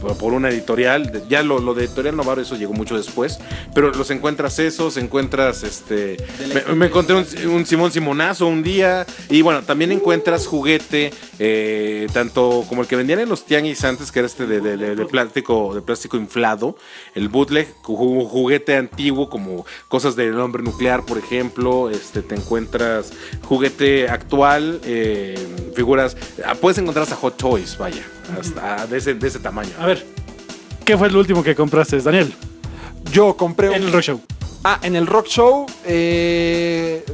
por- 0.00 0.32
una 0.32 0.48
editorial, 0.50 1.22
ya 1.28 1.42
lo, 1.42 1.58
lo 1.58 1.74
de 1.74 1.84
editorial 1.84 2.16
Novaro 2.16 2.40
eso 2.40 2.56
llegó 2.56 2.72
mucho 2.72 2.96
después, 2.96 3.38
pero 3.74 3.90
los 3.92 4.10
encuentras 4.10 4.58
esos, 4.58 4.96
encuentras 4.96 5.62
este, 5.62 6.16
me, 6.68 6.74
me 6.74 6.86
encontré 6.86 7.16
un, 7.16 7.26
un 7.50 7.66
Simón 7.66 7.90
Simonazo 7.92 8.46
un 8.46 8.62
día 8.62 9.06
y 9.28 9.42
bueno, 9.42 9.62
también 9.62 9.90
encuentras 9.92 10.46
juguete, 10.46 11.12
eh, 11.38 12.06
tanto 12.12 12.64
como 12.68 12.82
el 12.82 12.88
que 12.88 12.96
vendían 12.96 13.20
en 13.20 13.28
los 13.28 13.44
tianguis 13.44 13.82
antes, 13.84 14.12
que 14.12 14.20
era 14.20 14.26
este 14.26 14.46
de, 14.46 14.60
de- 14.60 14.76
de- 14.76 14.94
de 14.96 15.06
plástico, 15.06 15.74
de 15.74 15.82
plástico 15.82 16.16
inflado, 16.16 16.76
el 17.14 17.28
bootleg, 17.28 17.68
ju- 17.82 18.28
juguete 18.28 18.76
antiguo 18.76 19.28
como 19.28 19.66
cosas 19.88 20.16
del 20.16 20.38
hombre 20.38 20.62
nuclear, 20.62 21.04
por 21.04 21.18
ejemplo, 21.18 21.90
este, 21.90 22.22
te 22.22 22.34
encuentras 22.36 23.12
juguete 23.44 24.08
actual, 24.08 24.80
eh, 24.84 25.34
figuras, 25.74 26.16
ah, 26.44 26.54
puedes 26.54 26.78
encontrar 26.78 27.02
hasta 27.02 27.16
Hot 27.16 27.36
Toys, 27.36 27.76
vaya, 27.78 28.02
hasta 28.38 28.86
de 28.86 28.98
ese, 28.98 29.14
de 29.14 29.28
ese 29.28 29.38
tamaño. 29.38 29.70
A 29.78 29.86
ver, 29.86 30.06
¿qué 30.84 30.96
fue 30.96 31.10
lo 31.10 31.18
último 31.18 31.42
que 31.42 31.54
compraste, 31.54 32.00
Daniel? 32.00 32.32
Yo 33.12 33.36
compré 33.36 33.68
En 33.68 33.74
el 33.74 33.84
un. 33.86 33.92
rock 33.92 34.02
show. 34.02 34.20
Ah, 34.64 34.78
en 34.82 34.94
el 34.96 35.06
rock 35.06 35.26
show. 35.26 35.66
eh, 35.86 37.04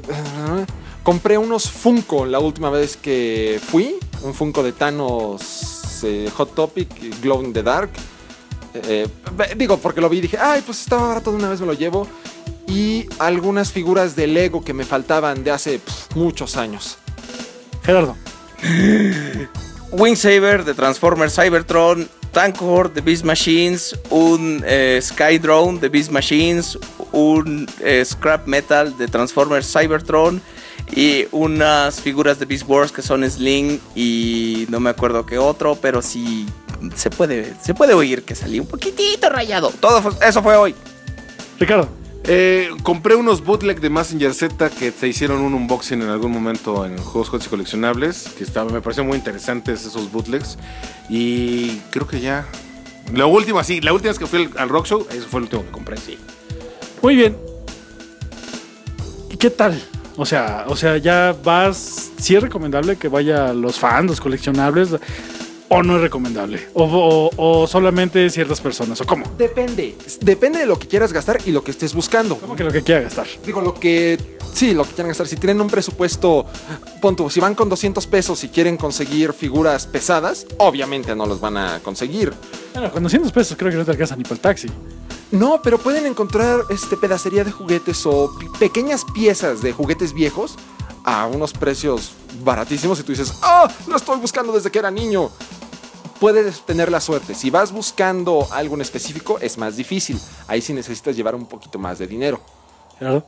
compré 1.03 1.39
unos 1.39 1.71
Funko 1.71 2.27
la 2.27 2.39
última 2.41 2.71
vez 2.71 2.97
que 2.97 3.61
fui. 3.65 3.97
Un 4.23 4.35
Funko 4.35 4.63
de 4.63 4.73
Thanos 4.73 6.01
eh, 6.03 6.31
Hot 6.37 6.55
Topic, 6.55 6.89
Glow 7.23 7.43
in 7.45 7.53
the 7.53 7.63
Dark. 7.63 7.91
Eh, 8.75 9.07
eh, 9.39 9.55
digo, 9.57 9.79
porque 9.79 10.01
lo 10.01 10.09
vi 10.09 10.19
y 10.19 10.23
dije, 10.23 10.39
ay, 10.39 10.63
pues 10.67 10.81
estaba 10.81 11.09
barato 11.09 11.31
de 11.31 11.37
una 11.39 11.49
vez 11.49 11.61
me 11.61 11.67
lo 11.67 11.73
llevo. 11.75 12.07
Y 12.67 13.07
algunas 13.21 13.71
figuras 13.71 14.17
de 14.17 14.27
Lego 14.27 14.65
que 14.65 14.75
me 14.75 14.85
faltaban 14.85 15.45
de 15.45 15.53
hace 15.53 15.79
pf, 15.79 16.15
muchos 16.17 16.57
años. 16.57 16.99
Gerardo. 17.85 18.17
Wing 19.99 20.17
Saber 20.17 20.65
de 20.65 20.75
Transformers 20.75 21.35
Cybertron, 21.35 22.09
Tank 22.33 22.61
Horde 22.61 22.95
de 22.95 23.01
Beast 23.01 23.25
Machines, 23.25 23.99
un 24.11 24.63
eh, 24.67 24.99
Sky 25.03 25.39
Drone 25.39 25.79
de 25.79 25.89
Beast 25.89 26.11
Machines, 26.11 26.79
un 27.13 27.67
eh, 27.81 28.05
Scrap 28.05 28.47
Metal 28.47 28.97
de 28.99 29.09
Transformers 29.09 29.67
Cybertron 29.73 30.43
y 30.95 31.27
unas 31.33 32.01
figuras 32.01 32.39
de 32.39 32.45
Beast 32.45 32.65
Wars 32.69 32.93
que 32.93 33.01
son 33.03 33.29
Sling 33.29 33.81
y 33.95 34.67
no 34.69 34.81
me 34.81 34.91
acuerdo 34.91 35.25
qué 35.25 35.39
otro, 35.39 35.77
pero 35.77 36.03
sí 36.03 36.47
se 36.95 37.09
puede, 37.09 37.55
se 37.63 37.73
puede 37.73 37.95
oír 37.95 38.23
que 38.23 38.35
salí 38.35 38.61
un 38.61 38.67
poquitito 38.67 39.31
rayado. 39.31 39.71
Todo 39.81 40.03
fue- 40.03 40.29
eso 40.29 40.43
fue 40.43 40.57
hoy. 40.57 40.75
Ricardo. 41.59 41.89
Eh, 42.29 42.71
compré 42.83 43.15
unos 43.15 43.45
bootleg 43.45 43.81
de 43.81 43.89
Messenger 43.89 44.35
Z 44.35 44.71
que 44.71 44.91
te 44.91 45.07
hicieron 45.07 45.43
un 45.43 45.55
unboxing 45.55 46.03
en 46.03 46.09
algún 46.09 46.33
momento 46.33 46.85
en 46.85 46.97
Juegos 46.99 47.29
Juegos 47.29 47.47
y 47.47 47.51
Coleccionables. 47.51 48.31
Que 48.37 48.45
me 48.65 48.81
parecieron 48.81 49.07
muy 49.07 49.17
interesantes 49.17 49.85
esos 49.85 50.11
bootlegs. 50.11 50.59
Y 51.09 51.79
creo 51.91 52.07
que 52.07 52.21
ya. 52.21 52.47
La 53.15 53.27
última, 53.27 53.63
sí, 53.63 53.81
la 53.81 53.93
última 53.93 54.11
vez 54.11 54.19
que 54.19 54.27
fui 54.27 54.45
al, 54.45 54.59
al 54.59 54.69
Rock 54.69 54.87
Show, 54.87 55.07
eso 55.11 55.29
fue 55.29 55.39
el 55.39 55.45
último 55.45 55.65
que 55.65 55.71
compré, 55.71 55.97
sí. 55.97 56.19
Muy 57.01 57.15
bien. 57.15 57.37
¿Y 59.31 59.37
qué 59.37 59.51
tal? 59.51 59.81
O 60.17 60.27
sea, 60.27 60.65
o 60.67 60.75
sea, 60.75 60.97
ya 60.97 61.37
vas. 61.45 62.11
¿Sí 62.19 62.35
es 62.35 62.43
recomendable 62.43 62.97
que 62.97 63.07
vaya 63.07 63.53
los 63.53 63.79
fans, 63.79 64.11
los 64.11 64.21
coleccionables? 64.21 64.89
¿O 65.69 65.83
no 65.83 65.97
es 65.97 66.03
recomendable? 66.03 66.69
¿O, 66.75 66.85
o- 66.85 67.31
o 67.63 67.67
solamente 67.67 68.31
ciertas 68.31 68.61
personas? 68.61 69.01
¿O 69.01 69.05
cómo? 69.07 69.25
Depende. 69.37 69.97
Depende 70.21 70.61
de 70.61 70.67
lo 70.67 70.79
que 70.79 70.87
quieras 70.87 71.13
gastar 71.13 71.39
y 71.45 71.51
lo 71.51 71.65
que 71.65 71.73
estés 71.73 71.93
buscando. 71.93 72.37
¿Cómo 72.39 72.55
que 72.55 72.63
lo 72.63 72.71
que 72.71 72.83
quiera 72.83 73.01
gastar? 73.01 73.27
Digo, 73.45 73.61
lo 73.61 73.75
que. 73.75 74.37
Sí, 74.55 74.73
lo 74.75 74.85
que 74.85 74.91
quieran 74.91 75.09
gastar. 75.09 75.27
Si 75.27 75.37
tienen 75.37 75.61
un 75.61 75.69
presupuesto. 75.69 76.47
Pon 77.03 77.17
si 77.31 77.41
van 77.41 77.55
con 77.57 77.69
200 77.69 78.07
pesos 78.07 78.45
y 78.45 78.49
quieren 78.49 78.77
conseguir 78.77 79.33
figuras 79.33 79.87
pesadas, 79.87 80.47
obviamente 80.59 81.15
no 81.17 81.27
los 81.27 81.41
van 81.41 81.57
a 81.57 81.81
conseguir. 81.81 82.33
Bueno, 82.73 82.91
con 82.93 83.03
200 83.03 83.33
pesos 83.33 83.57
creo 83.59 83.71
que 83.73 83.77
no 83.77 83.85
te 83.85 83.91
alcanza 83.91 84.15
ni 84.17 84.23
para 84.23 84.35
el 84.37 84.41
taxi. 84.41 84.69
No, 85.33 85.61
pero 85.63 85.79
pueden 85.79 86.07
encontrar 86.07 86.61
este 86.71 86.97
pedacería 86.97 87.43
de 87.43 87.51
juguetes 87.51 88.07
o 88.07 88.31
pequeñas 88.61 89.03
piezas 89.13 89.61
de 89.63 89.73
juguetes 89.73 90.13
viejos 90.13 90.55
a 91.05 91.27
unos 91.27 91.53
precios 91.53 92.13
baratísimos 92.45 92.99
y 93.01 93.03
tú 93.03 93.13
dices, 93.13 93.33
¡ah! 93.43 93.69
Lo 93.89 93.97
estoy 93.97 94.19
buscando 94.19 94.53
desde 94.53 94.71
que 94.71 94.79
era 94.79 94.91
niño. 94.91 95.31
Puedes 96.21 96.61
tener 96.65 96.91
la 96.91 97.01
suerte. 97.01 97.35
Si 97.35 97.51
vas 97.51 97.73
buscando 97.73 98.49
algo 98.51 98.75
en 98.75 98.81
específico, 98.81 99.39
es 99.41 99.59
más 99.59 99.77
difícil. 99.77 100.19
Ahí 100.47 100.63
sí 100.63 100.73
necesitas 100.73 101.15
llevar 101.15 101.35
un 101.35 101.47
poquito 101.47 101.79
más 101.79 101.99
de 101.99 102.07
dinero. 102.07 102.41
Gerardo. 102.99 103.27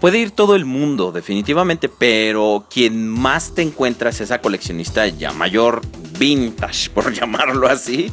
Puede 0.00 0.18
ir 0.18 0.30
todo 0.30 0.54
el 0.54 0.64
mundo, 0.64 1.12
definitivamente, 1.12 1.88
pero 1.88 2.66
quien 2.70 3.08
más 3.08 3.54
te 3.54 3.62
encuentras 3.62 4.16
es 4.16 4.22
esa 4.22 4.40
coleccionista 4.40 5.06
ya 5.06 5.32
mayor 5.32 5.82
vintage, 6.18 6.90
por 6.90 7.12
llamarlo 7.18 7.68
así. 7.68 8.10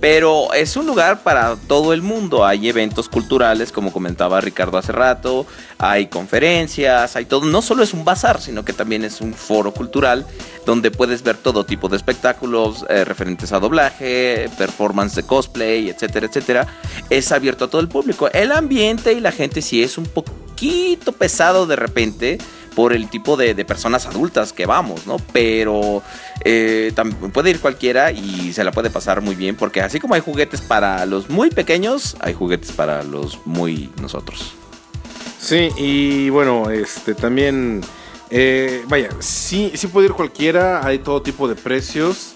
Pero 0.00 0.52
es 0.52 0.76
un 0.76 0.86
lugar 0.86 1.22
para 1.22 1.56
todo 1.56 1.92
el 1.92 2.02
mundo. 2.02 2.44
Hay 2.44 2.68
eventos 2.68 3.08
culturales, 3.08 3.72
como 3.72 3.92
comentaba 3.92 4.40
Ricardo 4.40 4.78
hace 4.78 4.92
rato, 4.92 5.46
hay 5.78 6.06
conferencias, 6.06 7.16
hay 7.16 7.24
todo. 7.24 7.46
No 7.46 7.62
solo 7.62 7.82
es 7.82 7.92
un 7.94 8.04
bazar, 8.04 8.40
sino 8.40 8.64
que 8.64 8.72
también 8.72 9.04
es 9.04 9.20
un 9.20 9.34
foro 9.34 9.72
cultural 9.72 10.26
donde 10.66 10.90
puedes 10.90 11.22
ver 11.22 11.36
todo 11.36 11.64
tipo 11.64 11.88
de 11.88 11.96
espectáculos 11.96 12.84
eh, 12.88 13.04
referentes 13.04 13.52
a 13.52 13.60
doblaje, 13.60 14.48
performance 14.56 15.14
de 15.14 15.22
cosplay, 15.24 15.88
etcétera, 15.88 16.26
etcétera. 16.26 16.66
Es 17.10 17.32
abierto 17.32 17.66
a 17.66 17.70
todo 17.70 17.80
el 17.80 17.88
público. 17.88 18.28
El 18.32 18.52
ambiente 18.52 19.12
y 19.12 19.20
la 19.20 19.32
gente 19.32 19.62
sí 19.62 19.82
es 19.82 19.98
un 19.98 20.06
poquito 20.54 21.10
pesado 21.12 21.66
de 21.66 21.74
repente 21.74 22.38
por 22.76 22.92
el 22.92 23.08
tipo 23.08 23.36
de, 23.36 23.54
personas 23.64 24.06
adultas 24.06 24.52
que 24.52 24.66
vamos, 24.66 25.06
¿no? 25.06 25.16
Pero 25.32 26.02
eh, 26.44 26.92
puede 27.32 27.50
ir 27.50 27.60
cualquiera 27.60 28.12
y 28.12 28.52
se 28.52 28.64
la 28.64 28.72
puede 28.72 28.90
pasar 28.90 29.20
muy 29.20 29.34
bien 29.34 29.56
porque 29.56 29.80
así 29.80 30.00
como 30.00 30.14
hay 30.14 30.20
juguetes 30.20 30.60
para 30.60 31.06
los 31.06 31.28
muy 31.28 31.50
pequeños, 31.50 32.16
hay 32.20 32.34
juguetes 32.34 32.72
para 32.72 33.02
los 33.02 33.44
muy 33.46 33.90
nosotros. 34.00 34.54
Sí, 35.40 35.70
y 35.76 36.30
bueno, 36.30 36.70
este 36.70 37.14
también, 37.14 37.80
eh, 38.30 38.84
vaya, 38.88 39.10
sí, 39.20 39.72
sí 39.74 39.88
puede 39.88 40.06
ir 40.06 40.12
cualquiera, 40.12 40.84
hay 40.84 40.98
todo 40.98 41.20
tipo 41.22 41.46
de 41.48 41.54
precios 41.54 42.34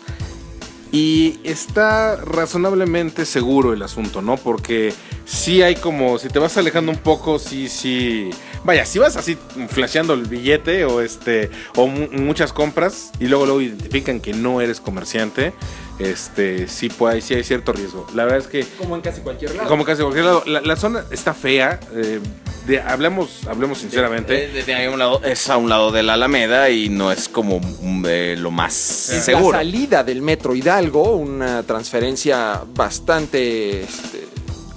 y 0.93 1.39
está 1.45 2.17
razonablemente 2.17 3.25
seguro 3.25 3.73
el 3.73 3.83
asunto, 3.83 4.23
¿no? 4.23 4.37
Porque 4.37 4.93
sí 5.25 5.63
hay 5.63 5.75
como, 5.77 6.19
si 6.19 6.29
te 6.29 6.39
vas 6.39 6.57
alejando 6.57 6.91
un 6.93 6.99
poco, 6.99 7.39
sí, 7.39 7.69
sí, 7.69 8.31
vaya, 8.65 8.87
si 8.87 8.99
vas 8.99 9.17
así 9.17 9.37
flasheando 9.69 10.15
el 10.15 10.25
billete 10.25 10.85
o 10.87 11.01
este, 11.03 11.51
o 11.77 11.87
mu- 11.87 12.09
muchas 12.13 12.53
compras 12.53 13.11
y 13.21 13.27
luego 13.27 13.45
luego 13.45 13.61
identifican 13.61 14.21
que 14.21 14.33
no 14.33 14.61
eres 14.63 14.81
comerciante, 14.81 15.53
este, 15.99 16.69
sí, 16.69 16.89
puede, 16.89 17.21
sí 17.21 17.35
hay 17.35 17.45
cierto 17.45 17.73
riesgo. 17.73 18.07
La 18.15 18.25
verdad 18.25 18.39
es 18.39 18.47
que 18.47 18.65
Como 18.79 18.95
en 18.97 19.03
casi 19.03 19.21
cualquier 19.21 19.55
lado. 19.57 19.69
como 19.69 19.85
casi 19.85 20.03
cualquier 20.03 20.25
lado. 20.27 20.43
La, 20.47 20.61
la 20.61 20.77
zona 20.77 21.05
está 21.11 21.35
fea. 21.35 21.81
eh, 21.95 22.21
de- 22.69 22.81
hablemos, 22.81 23.47
hablemos 23.49 23.79
sinceramente. 23.79 24.33
De, 24.35 24.49
de- 24.53 24.63
de 24.63 24.75
ahí 24.75 24.87
a 24.87 24.91
un 24.91 24.99
lado, 24.99 25.21
es 25.25 25.49
a 25.51 25.57
un 25.57 25.69
lado 25.69 25.91
de 25.91 26.03
la 26.05 26.15
Alameda 26.15 26.71
y 26.71 26.89
no 26.89 27.11
es 27.11 27.29
como 27.29 27.59
mm, 27.61 28.05
eh, 28.09 28.37
lo 28.39 28.51
más 28.53 28.73
Es 29.11 29.25
seguro. 29.25 29.53
La 29.53 29.59
salida 29.65 30.05
del 30.05 30.23
metro 30.23 30.55
Hidalgo, 30.55 31.17
una 31.17 31.63
transferencia 31.65 32.61
bastante 32.75 33.83
este, 33.83 34.29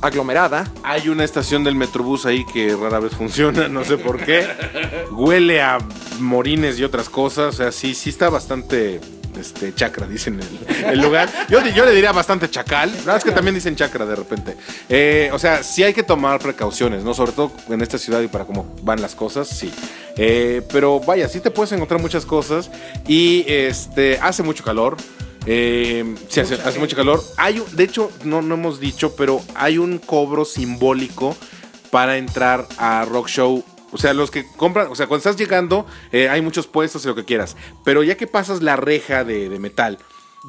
aglomerada. 0.01 0.71
Hay 0.83 1.09
una 1.09 1.23
estación 1.23 1.63
del 1.63 1.75
Metrobús 1.75 2.25
ahí 2.25 2.43
que 2.51 2.75
rara 2.75 2.99
vez 2.99 3.13
funciona, 3.13 3.67
no 3.67 3.83
sé 3.83 3.97
por 3.97 4.23
qué. 4.23 4.47
Huele 5.11 5.61
a 5.61 5.77
morines 6.19 6.79
y 6.79 6.83
otras 6.83 7.09
cosas. 7.09 7.53
O 7.53 7.57
sea, 7.57 7.71
sí, 7.71 7.93
sí 7.93 8.09
está 8.09 8.29
bastante 8.29 8.99
este, 9.41 9.75
chacra, 9.75 10.07
dicen 10.07 10.39
el, 10.39 10.85
el 10.93 11.01
lugar. 11.01 11.29
Yo, 11.49 11.59
yo 11.67 11.85
le 11.85 11.91
diría 11.91 12.11
bastante 12.11 12.49
chacal. 12.49 12.89
La 12.89 12.97
verdad 12.97 13.17
es 13.17 13.23
que 13.23 13.31
también 13.31 13.55
dicen 13.55 13.75
chacra 13.75 14.05
de 14.05 14.15
repente. 14.15 14.55
Eh, 14.87 15.29
o 15.33 15.39
sea, 15.39 15.63
sí 15.63 15.83
hay 15.83 15.93
que 15.93 16.03
tomar 16.03 16.39
precauciones, 16.39 17.03
¿no? 17.03 17.13
Sobre 17.13 17.33
todo 17.33 17.51
en 17.69 17.81
esta 17.81 17.97
ciudad 17.97 18.21
y 18.21 18.27
para 18.27 18.45
cómo 18.45 18.73
van 18.83 19.01
las 19.01 19.15
cosas, 19.15 19.47
sí. 19.49 19.71
Eh, 20.15 20.61
pero 20.71 20.99
vaya, 20.99 21.27
sí 21.27 21.39
te 21.39 21.51
puedes 21.51 21.71
encontrar 21.71 21.99
muchas 21.99 22.25
cosas. 22.25 22.69
Y 23.07 23.43
este 23.47 24.17
hace 24.21 24.43
mucho 24.43 24.63
calor. 24.63 24.95
Eh, 25.45 26.15
sí, 26.29 26.39
hace, 26.39 26.55
hace 26.55 26.79
mucho 26.79 26.95
calor. 26.95 27.21
Hay, 27.37 27.61
de 27.73 27.83
hecho, 27.83 28.11
no, 28.23 28.41
no 28.41 28.55
hemos 28.55 28.79
dicho, 28.79 29.15
pero 29.15 29.41
hay 29.55 29.77
un 29.77 29.97
cobro 29.97 30.45
simbólico 30.45 31.35
para 31.89 32.17
entrar 32.17 32.67
a 32.77 33.05
Rock 33.05 33.27
Show. 33.27 33.63
O 33.91 33.97
sea, 33.97 34.13
los 34.13 34.31
que 34.31 34.45
compran, 34.57 34.87
o 34.89 34.95
sea, 34.95 35.07
cuando 35.07 35.19
estás 35.19 35.35
llegando, 35.37 35.85
eh, 36.11 36.29
hay 36.29 36.41
muchos 36.41 36.67
puestos 36.67 37.03
y 37.03 37.07
lo 37.07 37.15
que 37.15 37.25
quieras. 37.25 37.57
Pero 37.83 38.03
ya 38.03 38.15
que 38.15 38.27
pasas 38.27 38.61
la 38.61 38.75
reja 38.77 39.23
de, 39.23 39.49
de 39.49 39.59
metal, 39.59 39.97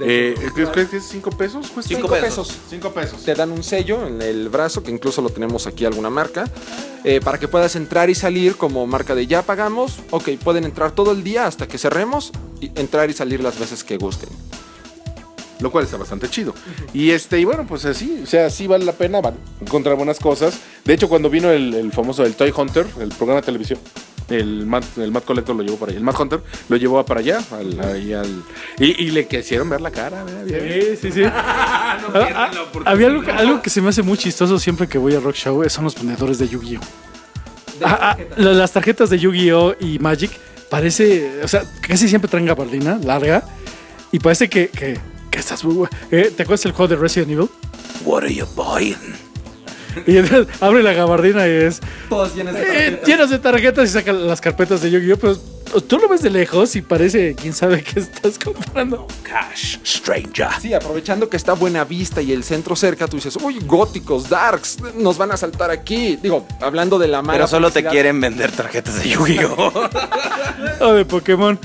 eh, 0.00 0.34
¿qué- 0.54 0.64
qué- 0.72 0.86
qué 0.88 0.96
es? 0.96 1.04
¿Cinco 1.08 1.30
pesos? 1.30 1.68
Cuesta? 1.70 1.88
Cinco 1.94 2.08
Cinco 2.08 2.14
pesos. 2.20 2.48
pesos. 2.48 2.60
Cinco 2.70 2.92
pesos. 2.92 3.24
Te 3.24 3.34
dan 3.34 3.50
un 3.52 3.62
sello 3.62 4.06
en 4.06 4.22
el 4.22 4.48
brazo, 4.48 4.82
que 4.82 4.90
incluso 4.90 5.20
lo 5.22 5.28
tenemos 5.30 5.66
aquí 5.66 5.84
alguna 5.84 6.08
marca, 6.08 6.44
eh, 7.04 7.20
para 7.22 7.38
que 7.38 7.48
puedas 7.48 7.74
entrar 7.76 8.08
y 8.08 8.14
salir 8.14 8.56
como 8.56 8.86
marca 8.86 9.14
de 9.14 9.26
ya 9.26 9.42
pagamos. 9.42 9.98
Ok, 10.10 10.30
pueden 10.42 10.64
entrar 10.64 10.92
todo 10.92 11.10
el 11.12 11.22
día 11.24 11.46
hasta 11.46 11.66
que 11.68 11.76
cerremos 11.78 12.32
y 12.60 12.70
entrar 12.80 13.10
y 13.10 13.12
salir 13.12 13.42
las 13.42 13.58
veces 13.58 13.82
que 13.84 13.96
gusten. 13.98 14.30
Lo 15.62 15.70
cual 15.70 15.84
está 15.84 15.96
bastante 15.96 16.28
chido. 16.28 16.54
Y 16.92 17.10
este, 17.10 17.38
y 17.40 17.44
bueno, 17.44 17.64
pues 17.66 17.84
así, 17.84 18.20
o 18.22 18.26
sea, 18.26 18.50
sí 18.50 18.66
vale 18.66 18.84
la 18.84 18.92
pena, 18.92 19.20
van 19.20 19.34
a 19.34 19.64
encontrar 19.64 19.96
buenas 19.96 20.18
cosas. 20.18 20.58
De 20.84 20.92
hecho, 20.94 21.08
cuando 21.08 21.30
vino 21.30 21.50
el, 21.50 21.72
el 21.74 21.92
famoso 21.92 22.24
el 22.24 22.34
Toy 22.34 22.52
Hunter, 22.56 22.86
el 23.00 23.08
programa 23.10 23.40
de 23.40 23.46
televisión, 23.46 23.78
el 24.28 24.64
Matt, 24.66 24.84
el 24.98 25.10
Matt 25.12 25.24
Collector 25.24 25.54
lo 25.54 25.62
llevó 25.62 25.76
para 25.76 25.90
allá. 25.90 25.98
El 25.98 26.04
Matt 26.04 26.18
Hunter 26.20 26.40
lo 26.68 26.76
llevó 26.76 27.04
para 27.04 27.20
allá, 27.20 27.40
al, 27.52 27.80
ahí 27.80 28.12
al- 28.12 28.42
y, 28.78 29.04
y 29.04 29.10
le 29.10 29.26
quisieron 29.26 29.68
ver 29.68 29.80
la 29.80 29.90
cara, 29.90 30.24
¿verdad? 30.24 30.44
Sí, 30.46 30.96
sí, 31.00 31.12
sí. 31.12 31.22
Ah, 31.34 31.98
ah, 32.34 32.50
había 32.86 33.06
algo, 33.08 33.22
algo 33.32 33.62
que 33.62 33.68
se 33.70 33.80
me 33.82 33.90
hace 33.90 34.02
muy 34.02 34.16
chistoso 34.18 34.58
siempre 34.58 34.88
que 34.88 34.96
voy 34.98 35.14
a 35.14 35.20
Rock 35.20 35.34
Show, 35.34 35.68
son 35.68 35.84
los 35.84 35.94
vendedores 35.94 36.38
de 36.38 36.48
Yu-Gi-Oh! 36.48 36.80
Ah, 37.84 37.98
ah, 38.12 38.16
la- 38.36 38.52
las 38.52 38.72
tarjetas 38.72 39.10
de 39.10 39.18
Yu-Gi-Oh! 39.18 39.74
y 39.80 39.98
Magic 39.98 40.30
parece, 40.70 41.42
o 41.44 41.48
sea, 41.48 41.62
casi 41.86 42.08
siempre 42.08 42.30
traen 42.30 42.46
gabardina 42.46 42.98
larga 43.02 43.44
y 44.10 44.18
parece 44.18 44.48
que, 44.48 44.68
que, 44.68 44.98
que 45.32 45.40
estás 45.40 45.64
muy 45.64 45.74
bu- 45.74 45.88
eh, 46.12 46.32
¿Te 46.36 46.44
acuerdas 46.44 46.64
el 46.66 46.72
juego 46.72 46.88
de 46.94 46.96
Resident 46.96 47.32
Evil? 47.32 47.48
What 48.04 48.22
are 48.24 48.32
you 48.34 48.46
buying? 48.54 48.96
Y 50.06 50.16
entonces 50.18 50.46
abre 50.62 50.82
la 50.82 50.92
gabardina 50.94 51.46
y 51.46 51.50
es 51.50 51.80
Todos 52.08 52.34
llenos 52.34 52.54
eh, 52.56 53.00
llenos 53.04 53.28
de 53.30 53.38
tarjetas 53.38 53.90
y 53.90 53.92
saca 53.92 54.12
las 54.12 54.40
carpetas 54.40 54.80
de 54.80 54.90
Yu-Gi-Oh! 54.90 55.18
Pero 55.18 55.36
tú 55.86 55.98
lo 55.98 56.08
ves 56.08 56.22
de 56.22 56.30
lejos 56.30 56.74
y 56.76 56.82
parece 56.82 57.34
quién 57.34 57.52
sabe 57.52 57.82
qué 57.82 58.00
estás 58.00 58.38
comprando. 58.38 59.06
Cash, 59.22 59.76
stranger. 59.84 60.48
Sí, 60.62 60.72
aprovechando 60.72 61.28
que 61.28 61.36
está 61.36 61.52
Buena 61.54 61.84
Vista 61.84 62.22
y 62.22 62.32
el 62.32 62.42
centro 62.44 62.74
cerca, 62.76 63.06
tú 63.06 63.16
dices, 63.16 63.36
uy, 63.42 63.58
góticos, 63.66 64.28
darks, 64.30 64.78
nos 64.96 65.18
van 65.18 65.32
a 65.32 65.36
saltar 65.36 65.70
aquí. 65.70 66.16
Digo, 66.22 66.46
hablando 66.60 66.98
de 66.98 67.08
la 67.08 67.20
mala 67.22 67.36
Pero 67.38 67.46
solo 67.48 67.70
te 67.70 67.84
quieren 67.84 68.18
vender 68.20 68.50
tarjetas 68.52 69.02
de 69.02 69.10
Yu-Gi-Oh! 69.10 69.72
o 70.80 70.92
de 70.94 71.04
Pokémon. 71.04 71.58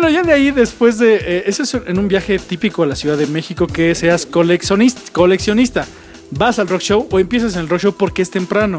Bueno, 0.00 0.14
ya 0.14 0.22
de 0.22 0.32
ahí, 0.32 0.52
después 0.52 0.96
de. 0.98 1.16
eh, 1.16 1.42
ese 1.46 1.64
es 1.64 1.74
en 1.74 1.98
un 1.98 2.06
viaje 2.06 2.38
típico 2.38 2.84
a 2.84 2.86
la 2.86 2.94
Ciudad 2.94 3.18
de 3.18 3.26
México 3.26 3.66
que 3.66 3.96
seas 3.96 4.26
coleccionista. 4.26 5.00
coleccionista. 5.12 5.88
Vas 6.30 6.60
al 6.60 6.68
rock 6.68 6.82
show 6.82 7.08
o 7.10 7.18
empiezas 7.18 7.56
en 7.56 7.62
el 7.62 7.68
rock 7.68 7.80
show 7.80 7.94
porque 7.98 8.22
es 8.22 8.30
temprano. 8.30 8.78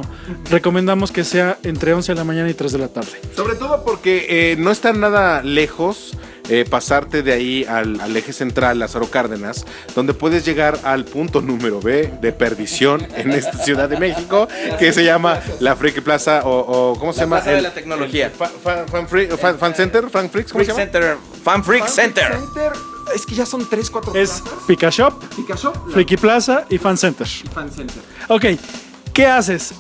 Recomendamos 0.50 1.12
que 1.12 1.26
sea 1.26 1.58
entre 1.64 1.94
11 1.94 2.14
de 2.14 2.16
la 2.16 2.24
mañana 2.24 2.50
y 2.50 2.54
3 2.54 2.72
de 2.72 2.78
la 2.78 2.88
tarde. 2.88 3.20
Sobre 3.36 3.56
todo 3.56 3.84
porque 3.84 4.28
eh, 4.30 4.56
no 4.58 4.72
está 4.72 4.94
nada 4.94 5.44
lejos 5.44 6.18
eh, 6.50 6.66
pasarte 6.70 7.24
de 7.24 7.34
ahí 7.34 7.66
al, 7.66 8.00
al 8.02 8.16
eje 8.18 8.34
central, 8.34 8.80
Lázaro 8.80 9.10
Cárdenas, 9.10 9.66
donde 9.96 10.14
puedes 10.14 10.46
llegar 10.46 10.80
al 10.84 11.06
punto 11.06 11.42
número 11.42 11.80
B 11.80 12.12
de 12.22 12.32
perdición 12.32 13.08
en 13.16 13.32
esta 13.32 13.58
Ciudad 13.64 13.88
de 13.90 13.98
México, 13.98 14.48
que 14.80 14.92
se 14.94 15.04
llama 15.04 15.40
la 15.60 15.76
Freak 15.76 16.02
Plaza 16.02 16.42
o, 16.46 16.60
o 16.92 17.00
¿cómo 17.00 17.14
se 17.14 17.20
La 17.20 17.26
llama? 17.26 17.36
Plaza 17.38 17.52
de 17.52 17.62
la 17.62 17.74
Tecnología. 17.74 18.26
el 18.28 18.32
fan, 18.32 18.50
fan- 18.64 18.88
fan 18.88 19.08
Freak- 19.08 19.38
fan- 19.38 19.58
fan 19.58 19.76
Center, 19.76 20.10
Fan 20.10 20.30
Freaks, 20.30 20.52
¿cómo 20.52 20.64
Freak 20.64 20.76
se 20.78 20.84
llama? 20.86 20.92
Center. 20.92 21.18
Fan 21.44 21.64
Freak 21.64 21.88
Center. 21.88 22.34
Es 23.16 23.26
que 23.26 23.34
ya 23.36 23.46
son 23.46 23.68
3, 23.68 23.90
4 23.90 24.16
Es 24.16 24.44
Pika 24.68 24.90
Shop, 24.92 25.14
Friki 25.92 26.16
Plaza 26.18 26.66
y 26.70 26.78
Fan 26.78 26.98
Center. 26.98 27.26
Fan 27.54 27.72
Center. 27.72 28.02
Ok, 28.28 28.46
¿qué 29.14 29.26
haces? 29.26 29.74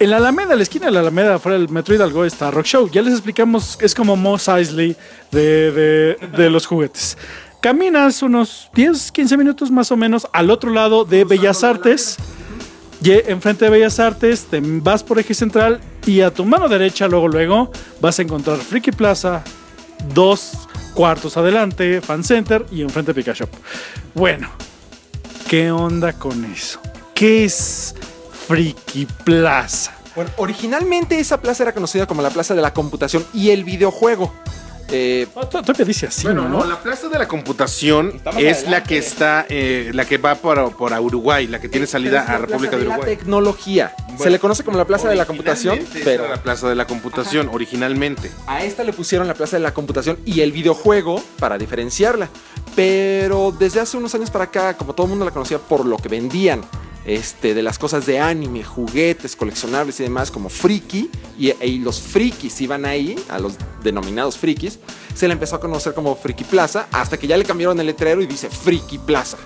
En 0.00 0.10
la 0.10 0.18
Alameda, 0.18 0.54
la 0.54 0.62
esquina 0.62 0.86
de 0.86 0.92
la 0.92 1.00
Alameda, 1.00 1.38
fuera 1.40 1.58
del 1.58 1.68
Metro 1.70 1.94
Hidalgo, 1.94 2.24
está 2.24 2.50
Rock 2.52 2.66
Show. 2.66 2.88
Ya 2.90 3.02
les 3.02 3.14
explicamos, 3.14 3.76
es 3.80 3.94
como 3.94 4.14
Moss 4.14 4.46
Eisley 4.48 4.96
de, 5.32 5.72
de- 5.72 6.14
de 6.36 6.50
los 6.50 6.66
juguetes. 6.66 7.18
Caminas 7.60 8.22
unos 8.22 8.70
10, 8.74 9.10
15 9.10 9.36
minutos 9.36 9.70
más 9.72 9.90
o 9.90 9.96
menos 9.96 10.28
al 10.32 10.50
otro 10.50 10.70
lado 10.70 11.04
de 11.04 11.24
Bellas 11.24 11.64
Artes. 11.64 12.16
Y 13.02 13.10
enfrente 13.12 13.64
de 13.64 13.70
Bellas 13.72 13.98
Artes, 13.98 14.46
te 14.48 14.60
vas 14.62 15.02
por 15.02 15.18
eje 15.18 15.34
central 15.34 15.80
y 16.06 16.20
a 16.20 16.32
tu 16.32 16.44
mano 16.44 16.68
derecha, 16.68 17.08
luego, 17.08 17.26
luego, 17.28 17.70
vas 18.00 18.18
a 18.18 18.22
encontrar 18.22 18.58
Friki 18.58 18.92
Plaza, 18.92 19.42
dos 20.14 20.52
cuartos 20.94 21.36
adelante, 21.36 22.00
Fan 22.00 22.22
Center 22.24 22.64
y 22.72 22.82
enfrente 22.82 23.14
Pika 23.14 23.32
Shop. 23.32 23.48
Bueno, 24.14 24.48
¿qué 25.48 25.70
onda 25.72 26.12
con 26.12 26.44
eso? 26.44 26.80
¿Qué 27.14 27.44
es 27.44 27.94
Friki 28.48 29.06
Plaza? 29.24 29.92
Bueno, 30.16 30.30
originalmente 30.38 31.18
esa 31.20 31.40
plaza 31.40 31.62
era 31.64 31.72
conocida 31.72 32.06
como 32.06 32.22
la 32.22 32.30
Plaza 32.30 32.54
de 32.54 32.62
la 32.62 32.72
Computación 32.72 33.24
y 33.34 33.50
el 33.50 33.62
videojuego. 33.62 34.32
Eh, 34.90 35.26
to- 35.34 35.46
Todavía 35.62 35.84
dice 35.84 36.06
así, 36.06 36.22
Bueno, 36.24 36.48
¿no? 36.48 36.60
no, 36.60 36.64
la 36.64 36.80
plaza 36.80 37.08
de 37.10 37.18
la 37.18 37.28
computación 37.28 38.12
Estamos 38.16 38.42
es 38.42 38.66
la 38.70 38.82
que 38.82 38.96
está, 38.96 39.44
eh, 39.50 39.90
la 39.92 40.06
que 40.06 40.16
va 40.16 40.34
por, 40.36 40.74
por 40.76 40.94
a 40.94 41.00
Uruguay, 41.02 41.46
la 41.46 41.60
que 41.60 41.68
tiene 41.68 41.86
salida 41.86 42.22
es 42.22 42.26
la 42.28 42.34
a 42.36 42.38
República 42.38 42.70
Plaza 42.70 42.76
de 42.78 42.82
de 42.84 42.88
la 42.88 42.94
Uruguay. 42.96 43.16
tecnología. 43.16 43.94
Se 44.18 44.30
le 44.30 44.38
conoce 44.38 44.64
como 44.64 44.78
la 44.78 44.86
Plaza 44.86 45.06
de 45.10 45.14
la 45.14 45.26
Computación, 45.26 45.78
pero 46.04 46.24
era 46.24 46.36
la 46.36 46.42
plaza 46.42 46.70
de 46.70 46.74
la 46.74 46.86
computación, 46.86 47.50
originalmente. 47.52 48.30
a 48.46 48.64
esta 48.64 48.82
le 48.82 48.94
pusieron 48.94 49.28
la 49.28 49.34
Plaza 49.34 49.56
de 49.56 49.62
la 49.62 49.74
Computación 49.74 50.18
y 50.24 50.40
el 50.40 50.52
videojuego 50.52 51.22
para 51.38 51.58
diferenciarla. 51.58 52.30
Pero 52.74 53.52
desde 53.56 53.80
hace 53.80 53.98
unos 53.98 54.14
años 54.14 54.30
para 54.30 54.44
acá, 54.44 54.74
como 54.74 54.94
todo 54.94 55.04
el 55.04 55.10
mundo 55.10 55.24
la 55.26 55.32
conocía 55.32 55.58
por 55.58 55.84
lo 55.84 55.98
que 55.98 56.08
vendían 56.08 56.62
este, 57.08 57.54
de 57.54 57.62
las 57.62 57.78
cosas 57.78 58.04
de 58.04 58.20
anime, 58.20 58.62
juguetes, 58.62 59.34
coleccionables 59.34 59.98
y 59.98 60.02
demás, 60.02 60.30
como 60.30 60.50
friki, 60.50 61.10
y, 61.38 61.78
los 61.78 62.00
frikis 62.00 62.60
iban 62.60 62.84
ahí, 62.84 63.16
a 63.30 63.38
los 63.38 63.54
denominados 63.82 64.36
frikis, 64.36 64.78
se 65.14 65.26
le 65.26 65.32
empezó 65.32 65.56
a 65.56 65.60
conocer 65.60 65.94
como 65.94 66.14
Friki 66.14 66.44
Plaza, 66.44 66.86
hasta 66.92 67.18
que 67.18 67.26
ya 67.26 67.36
le 67.36 67.44
cambiaron 67.44 67.80
el 67.80 67.86
letrero 67.86 68.20
y 68.20 68.26
dice 68.26 68.50
Friki 68.50 68.98
Plaza. 68.98 69.38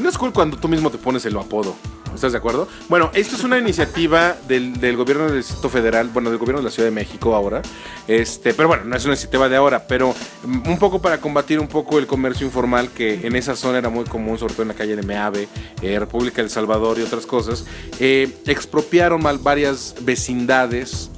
No 0.00 0.08
es 0.08 0.18
cool 0.18 0.32
cuando 0.32 0.58
tú 0.58 0.68
mismo 0.68 0.90
te 0.90 0.98
pones 0.98 1.24
el 1.24 1.36
apodo. 1.38 1.76
¿Estás 2.14 2.32
de 2.32 2.38
acuerdo? 2.38 2.68
Bueno, 2.88 3.10
esto 3.14 3.36
es 3.36 3.44
una 3.44 3.58
iniciativa 3.58 4.36
del, 4.48 4.80
del 4.80 4.96
gobierno 4.96 5.26
del 5.26 5.36
Distrito 5.36 5.68
Federal, 5.68 6.08
bueno, 6.12 6.30
del 6.30 6.38
gobierno 6.38 6.60
de 6.60 6.64
la 6.64 6.70
Ciudad 6.70 6.88
de 6.88 6.94
México 6.94 7.34
ahora. 7.34 7.62
Este, 8.06 8.54
pero 8.54 8.68
bueno, 8.68 8.84
no 8.84 8.96
es 8.96 9.04
una 9.04 9.14
iniciativa 9.14 9.48
de 9.48 9.56
ahora, 9.56 9.86
pero 9.86 10.14
mm, 10.44 10.68
un 10.68 10.78
poco 10.78 11.00
para 11.00 11.20
combatir 11.20 11.60
un 11.60 11.68
poco 11.68 11.98
el 11.98 12.06
comercio 12.06 12.46
informal 12.46 12.90
que 12.90 13.26
en 13.26 13.36
esa 13.36 13.54
zona 13.54 13.78
era 13.78 13.88
muy 13.88 14.04
común, 14.04 14.38
sobre 14.38 14.54
todo 14.54 14.62
en 14.62 14.68
la 14.68 14.74
calle 14.74 14.96
de 14.96 15.02
Meave, 15.02 15.48
eh, 15.82 15.98
República 15.98 16.42
del 16.42 16.50
Salvador 16.50 16.98
y 16.98 17.02
otras 17.02 17.26
cosas. 17.26 17.64
eh, 18.00 18.36
expropiaron 18.46 19.22
mal 19.22 19.38
varias 19.38 19.94
vecindades 20.00 21.10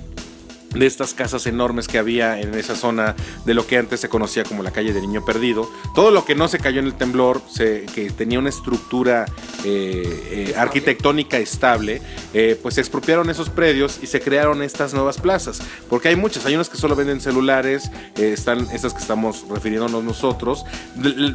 de 0.75 0.87
estas 0.87 1.15
casas 1.15 1.47
enormes 1.47 1.89
que 1.89 1.99
había 1.99 2.41
en 2.41 2.55
esa 2.55 2.77
zona 2.77 3.17
de 3.45 3.55
lo 3.55 3.67
que 3.67 3.77
antes 3.77 4.01
se 4.01 4.09
conocía 4.09 4.45
como 4.45 4.63
la 4.63 4.71
calle 4.71 4.93
del 4.93 5.03
Niño 5.03 5.25
Perdido. 5.25 5.69
Todo 5.95 6.11
lo 6.11 6.25
que 6.25 6.35
no 6.35 6.47
se 6.49 6.59
cayó 6.59 6.79
en 6.81 6.87
el 6.87 6.95
temblor, 6.95 7.43
se- 7.53 7.87
que 7.95 8.11
tenía 8.11 8.39
una 8.39 8.49
estructura 8.51 9.27
eh, 9.65 10.49
eh, 10.51 10.55
arquitectónica 10.57 11.39
estable, 11.39 12.01
eh, 12.33 12.59
pues 12.63 12.77
se 12.77 12.81
expropiaron 12.81 13.29
esos 13.31 13.51
predios 13.51 13.99
y 14.03 14.07
se 14.07 14.21
crearon 14.21 14.63
estas 14.63 14.95
nuevas 14.95 15.19
plazas. 15.19 15.61
Porque 15.89 16.09
hay 16.09 16.17
muchas, 16.17 16.47
hay 16.47 16.55
unas 16.55 16.69
que 16.69 16.79
solo 16.79 16.95
venden 16.97 17.21
celulares, 17.21 17.91
están 18.17 18.67
estas 18.73 18.95
que 18.95 19.01
estamos 19.01 19.45
refiriéndonos 19.49 20.03
nosotros. 20.05 20.65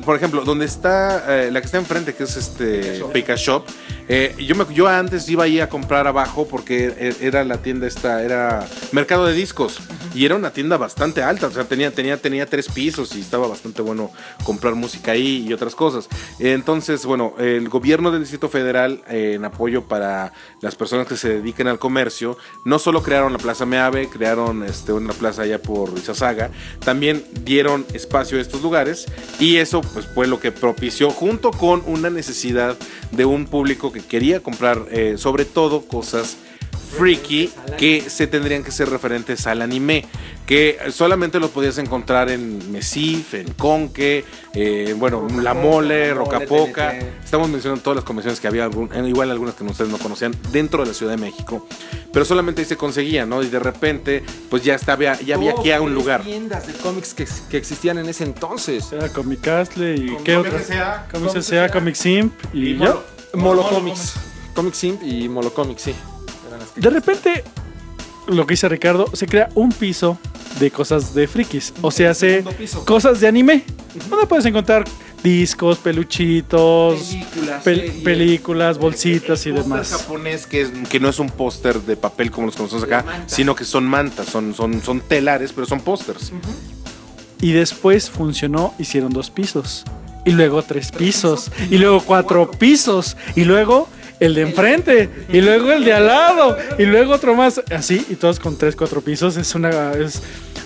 Por 0.05 0.15
ejemplo, 0.15 0.43
donde 0.43 0.65
está 0.65 1.49
la 1.51 1.59
que 1.59 1.65
está 1.65 1.77
enfrente, 1.77 2.13
que 2.13 2.23
es 2.23 2.35
este 2.37 3.03
Pika 3.13 3.35
Shop, 3.35 3.65
yo, 4.39 4.55
me- 4.55 4.73
yo 4.73 4.87
antes 4.87 5.27
iba 5.29 5.43
ahí 5.43 5.59
a 5.59 5.69
comprar 5.69 6.07
abajo 6.07 6.47
porque 6.49 6.93
e- 6.97 7.15
era 7.27 7.43
la 7.43 7.57
tienda 7.57 7.85
esta, 7.87 8.23
era 8.23 8.65
mercado 8.91 9.24
de 9.25 9.33
discos 9.33 9.79
y 10.13 10.25
era 10.25 10.35
una 10.35 10.51
tienda 10.51 10.77
bastante 10.77 11.21
alta, 11.21 11.47
o 11.47 11.51
sea, 11.51 11.65
tenía, 11.65 11.91
tenía, 11.91 12.17
tenía 12.17 12.45
tres 12.45 12.69
pisos 12.69 13.15
y 13.15 13.21
estaba 13.21 13.47
bastante 13.47 13.81
bueno 13.81 14.11
comprar 14.43 14.75
música 14.75 15.11
ahí 15.11 15.45
y 15.47 15.53
otras 15.53 15.75
cosas. 15.75 16.07
Entonces, 16.39 17.05
bueno, 17.05 17.33
el 17.37 17.67
gobierno 17.67 18.11
del 18.11 18.21
Distrito 18.21 18.47
Federal, 18.47 19.03
eh, 19.09 19.33
en 19.35 19.43
apoyo 19.43 19.83
para 19.83 20.31
las 20.61 20.75
personas 20.75 21.07
que 21.07 21.17
se 21.17 21.29
dediquen 21.29 21.67
al 21.67 21.79
comercio, 21.79 22.37
no 22.63 22.79
solo 22.79 23.03
crearon 23.03 23.33
la 23.33 23.39
Plaza 23.39 23.65
Meave, 23.65 24.09
crearon 24.09 24.63
este, 24.63 24.93
una 24.93 25.13
plaza 25.13 25.41
allá 25.41 25.61
por 25.61 25.97
Izazaga, 25.97 26.49
también 26.79 27.25
dieron 27.43 27.85
espacio 27.93 28.37
a 28.37 28.41
estos 28.41 28.61
lugares 28.61 29.05
y 29.39 29.57
eso 29.57 29.81
pues 29.81 30.05
fue 30.05 30.27
lo 30.27 30.39
que 30.39 30.51
propició 30.51 31.09
junto 31.09 31.51
con 31.51 31.83
una 31.85 32.09
necesidad 32.09 32.77
de 33.11 33.25
un 33.25 33.45
público 33.45 33.91
que 33.91 34.01
quería 34.01 34.41
comprar 34.41 34.85
eh, 34.91 35.15
sobre 35.17 35.45
todo 35.45 35.81
cosas 35.81 36.37
freaky 36.97 37.51
que 37.77 38.01
se 38.09 38.27
tendrían 38.27 38.63
que 38.63 38.71
ser 38.71 38.89
referentes 38.89 39.45
al 39.47 39.61
anime 39.61 40.05
que 40.45 40.77
solamente 40.91 41.39
los 41.39 41.49
podías 41.49 41.79
encontrar 41.79 42.29
en 42.29 42.71
Mesif, 42.71 43.33
en 43.33 43.51
Conque, 43.53 44.23
eh, 44.53 44.93
bueno, 44.95 45.27
La 45.41 45.55
Mole, 45.55 46.13
Rocapoca. 46.13 46.93
Estamos 47.23 47.49
mencionando 47.49 47.81
todas 47.81 47.95
las 47.95 48.05
convenciones 48.05 48.39
que 48.39 48.47
había, 48.47 48.63
algún- 48.63 48.93
eh, 48.93 49.07
igual 49.07 49.31
algunas 49.31 49.55
que 49.55 49.63
ustedes 49.63 49.89
no 49.89 49.97
conocían, 49.97 50.35
dentro 50.51 50.83
de 50.83 50.89
la 50.89 50.93
Ciudad 50.93 51.13
de 51.13 51.17
México. 51.17 51.67
Pero 52.13 52.25
solamente 52.25 52.61
ahí 52.61 52.67
se 52.67 52.77
conseguía, 52.77 53.25
¿no? 53.25 53.41
Y 53.41 53.47
de 53.47 53.57
repente, 53.59 54.23
pues 54.51 54.63
ya, 54.63 54.75
estaba, 54.75 55.19
ya 55.19 55.35
había 55.35 55.51
aquí 55.53 55.71
a 55.71 55.81
un 55.81 55.95
lugar. 55.95 56.21
tiendas 56.21 56.67
de 56.67 56.73
cómics 56.73 57.15
que, 57.15 57.27
que 57.49 57.57
existían 57.57 57.97
en 57.97 58.07
ese 58.07 58.23
entonces. 58.23 58.91
Era 58.91 59.09
Comic 59.09 59.41
Castle 59.41 59.95
y 59.95 60.05
Comic 60.09 60.23
qué 60.23 60.37
otra. 60.37 60.59
S.A., 60.59 61.07
Comics 61.11 61.31
Comics 61.31 61.47
S.A., 61.47 61.65
S.A., 61.65 61.73
Comic 61.73 61.95
Simp 61.95 62.33
y, 62.53 62.69
y 62.69 62.77
ya. 62.77 62.85
Molo. 62.85 63.03
Molo 63.33 63.67
Comics. 63.67 64.13
Comic 64.53 64.73
Simp 64.75 65.01
y 65.03 65.27
Molo 65.27 65.51
Comics, 65.55 65.81
sí. 65.81 65.95
De 66.75 66.89
repente, 66.89 67.43
lo 68.27 68.45
que 68.45 68.53
dice 68.53 68.67
Ricardo, 68.69 69.07
se 69.13 69.27
crea 69.27 69.49
un 69.55 69.71
piso 69.71 70.17
de 70.59 70.71
cosas 70.71 71.13
de 71.13 71.27
frikis. 71.27 71.73
O 71.81 71.91
sea, 71.91 72.11
hace 72.11 72.43
cosas 72.85 73.19
de 73.19 73.27
anime. 73.27 73.63
Donde 74.09 74.25
puedes 74.27 74.45
encontrar 74.45 74.83
discos, 75.23 75.77
peluchitos, 75.79 76.99
Películas, 76.99 77.63
pel- 77.65 77.75
series. 77.75 78.03
películas, 78.03 78.77
bolsitas 78.77 79.45
y 79.45 79.51
demás. 79.51 79.89
japonés 79.91 80.45
que, 80.47 80.61
es, 80.61 80.69
que 80.89 80.99
no 80.99 81.09
es 81.09 81.17
un 81.19 81.29
póster 81.29 81.81
de 81.81 81.95
papel 81.97 82.29
como 82.29 82.47
los 82.47 82.55
conocemos 82.55 82.83
acá, 82.83 83.03
sino 83.25 83.55
que 83.55 83.63
son 83.65 83.85
mantas, 83.85 84.27
son, 84.27 84.53
son, 84.53 84.81
son 84.83 84.99
telares, 85.01 85.51
pero 85.53 85.65
son 85.65 85.79
pósters. 85.79 86.31
Y 87.41 87.53
después 87.53 88.09
funcionó, 88.09 88.73
hicieron 88.79 89.11
dos 89.11 89.29
pisos. 89.29 89.83
Y 90.25 90.31
luego 90.31 90.61
tres 90.63 90.91
pisos. 90.91 91.51
Y 91.69 91.77
luego 91.77 92.01
cuatro 92.01 92.49
pisos. 92.51 93.15
Y 93.35 93.43
luego 93.45 93.87
el 94.19 94.33
de 94.35 94.41
enfrente. 94.41 95.09
Y 95.29 95.41
luego 95.41 95.71
el 95.71 95.83
de 95.83 95.93
al 95.93 96.07
lado. 96.07 96.57
Y 96.77 96.85
luego 96.85 97.13
otro 97.13 97.35
más. 97.35 97.61
Así, 97.71 98.05
y 98.09 98.15
todos 98.15 98.39
con 98.39 98.57
tres, 98.57 98.75
cuatro 98.75 99.01
pisos. 99.01 99.37
Es 99.37 99.55
una. 99.55 99.93
Es, 99.93 100.21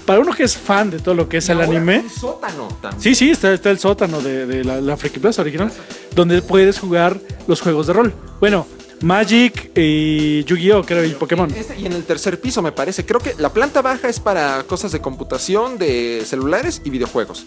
para 0.06 0.20
uno 0.20 0.34
que 0.34 0.44
es 0.44 0.58
fan 0.58 0.90
de 0.90 1.00
todo 1.00 1.14
lo 1.16 1.30
que 1.30 1.38
es 1.38 1.50
el 1.50 1.62
anime. 1.62 2.00
un 2.00 2.10
sótano 2.10 2.68
también. 2.82 3.02
Sí, 3.02 3.14
sí, 3.16 3.30
está, 3.32 3.54
está 3.54 3.70
el 3.70 3.80
sótano 3.80 4.22
de, 4.22 4.46
de 4.46 4.64
la, 4.64 4.82
la 4.82 4.98
Friki 4.98 5.20
Plaza 5.20 5.42
original. 5.42 5.72
Donde 6.16 6.42
puedes 6.42 6.80
jugar 6.80 7.20
los 7.48 7.62
juegos 7.62 7.88
de 7.88 7.94
rol. 7.94 8.14
Bueno, 8.40 8.66
Magic 9.02 9.72
y 9.78 10.44
Yu-Gi-Oh! 10.44 10.84
creo, 10.84 11.06
y 11.06 11.12
Pokémon. 11.12 11.50
Este- 11.52 11.80
y 11.80 11.86
en 11.86 11.94
el 11.94 12.04
tercer 12.04 12.40
piso 12.42 12.62
me 12.62 12.72
parece. 12.72 13.06
Creo 13.06 13.20
que 13.20 13.36
la 13.38 13.54
planta 13.54 13.82
baja 13.82 14.10
es 14.10 14.20
para 14.20 14.64
cosas 14.64 14.92
de 14.92 15.00
computación, 15.00 15.78
de 15.78 16.24
celulares 16.26 16.82
y 16.84 16.90
videojuegos. 16.90 17.46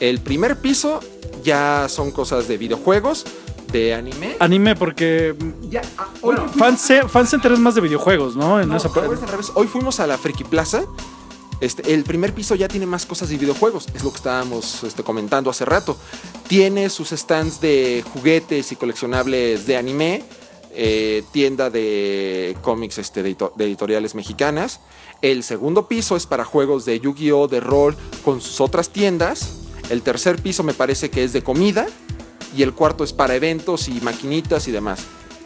El 0.00 0.20
primer 0.20 0.56
piso 0.56 1.00
ya 1.44 1.86
son 1.88 2.10
cosas 2.10 2.48
de 2.48 2.58
videojuegos, 2.58 3.24
de 3.72 3.94
anime. 3.94 4.36
Anime 4.38 4.76
porque 4.76 5.34
Ya, 5.70 5.82
ah, 5.98 6.08
hoy 6.20 6.36
bueno, 6.36 6.48
fan, 6.52 6.76
ce- 6.78 7.08
fan 7.08 7.26
center 7.26 7.52
es 7.52 7.58
más 7.58 7.74
de 7.74 7.80
videojuegos, 7.80 8.36
¿no? 8.36 8.60
En 8.60 8.68
No, 8.68 8.76
esa 8.76 8.92
parte. 8.92 9.14
es 9.14 9.22
al 9.22 9.28
revés. 9.28 9.50
Hoy 9.54 9.66
fuimos 9.66 9.98
a 10.00 10.06
la 10.06 10.18
Friki 10.18 10.44
Plaza. 10.44 10.84
Este, 11.60 11.94
el 11.94 12.02
primer 12.02 12.32
piso 12.34 12.54
ya 12.56 12.66
tiene 12.66 12.86
más 12.86 13.06
cosas 13.06 13.28
de 13.28 13.36
videojuegos, 13.38 13.86
es 13.94 14.02
lo 14.02 14.10
que 14.10 14.16
estábamos 14.16 14.82
este, 14.82 15.04
comentando 15.04 15.48
hace 15.48 15.64
rato. 15.64 15.96
Tiene 16.48 16.90
sus 16.90 17.10
stands 17.10 17.60
de 17.60 18.04
juguetes 18.12 18.72
y 18.72 18.76
coleccionables 18.76 19.64
de 19.66 19.76
anime, 19.76 20.24
eh, 20.74 21.22
tienda 21.30 21.70
de 21.70 22.56
cómics 22.62 22.98
este, 22.98 23.22
de, 23.22 23.36
de 23.56 23.64
editoriales 23.64 24.16
mexicanas. 24.16 24.80
El 25.22 25.44
segundo 25.44 25.86
piso 25.86 26.16
es 26.16 26.26
para 26.26 26.44
juegos 26.44 26.84
de 26.84 26.98
Yu-Gi-Oh! 26.98 27.46
de 27.46 27.60
rol 27.60 27.96
con 28.24 28.40
sus 28.40 28.60
otras 28.60 28.88
tiendas. 28.90 29.58
El 29.88 30.02
tercer 30.02 30.42
piso 30.42 30.64
me 30.64 30.74
parece 30.74 31.10
que 31.10 31.22
es 31.22 31.32
de 31.32 31.42
comida. 31.44 31.86
Y 32.54 32.62
el 32.62 32.74
cuarto 32.74 33.04
es 33.04 33.12
para 33.12 33.34
eventos 33.34 33.88
y 33.88 34.00
maquinitas 34.00 34.68
y 34.68 34.72
demás. 34.72 35.00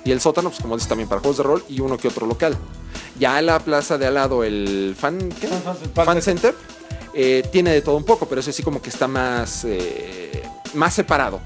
Y 0.05 0.13
el 0.13 0.21
sótano, 0.21 0.51
pues 0.51 0.61
como 0.61 0.77
dices, 0.77 0.89
también 0.89 1.09
para 1.09 1.21
juegos 1.21 1.39
de 1.39 1.43
rol 1.43 1.65
y 1.69 1.81
uno 1.81 1.99
que 1.99 2.09
otro 2.09 2.27
local. 2.27 2.57
Ya 3.19 3.41
la 3.43 3.59
plaza 3.59 3.99
de 3.99 4.07
al 4.07 4.15
lado, 4.15 4.45
el 4.45 4.95
fan, 4.99 5.31
¿qué? 5.41 5.49
fan 5.95 6.23
center, 6.23 6.55
eh, 7.15 7.49
tiene 7.51 7.73
de 7.73 7.83
todo 7.83 7.97
un 7.97 8.05
poco, 8.05 8.27
pero 8.27 8.41
ese 8.41 8.53
sí 8.53 8.63
como 8.63 8.81
que 8.81 8.91
está 8.91 9.09
más, 9.09 9.65
eh, 9.65 10.43
más 10.75 10.95
separado. 10.95 11.41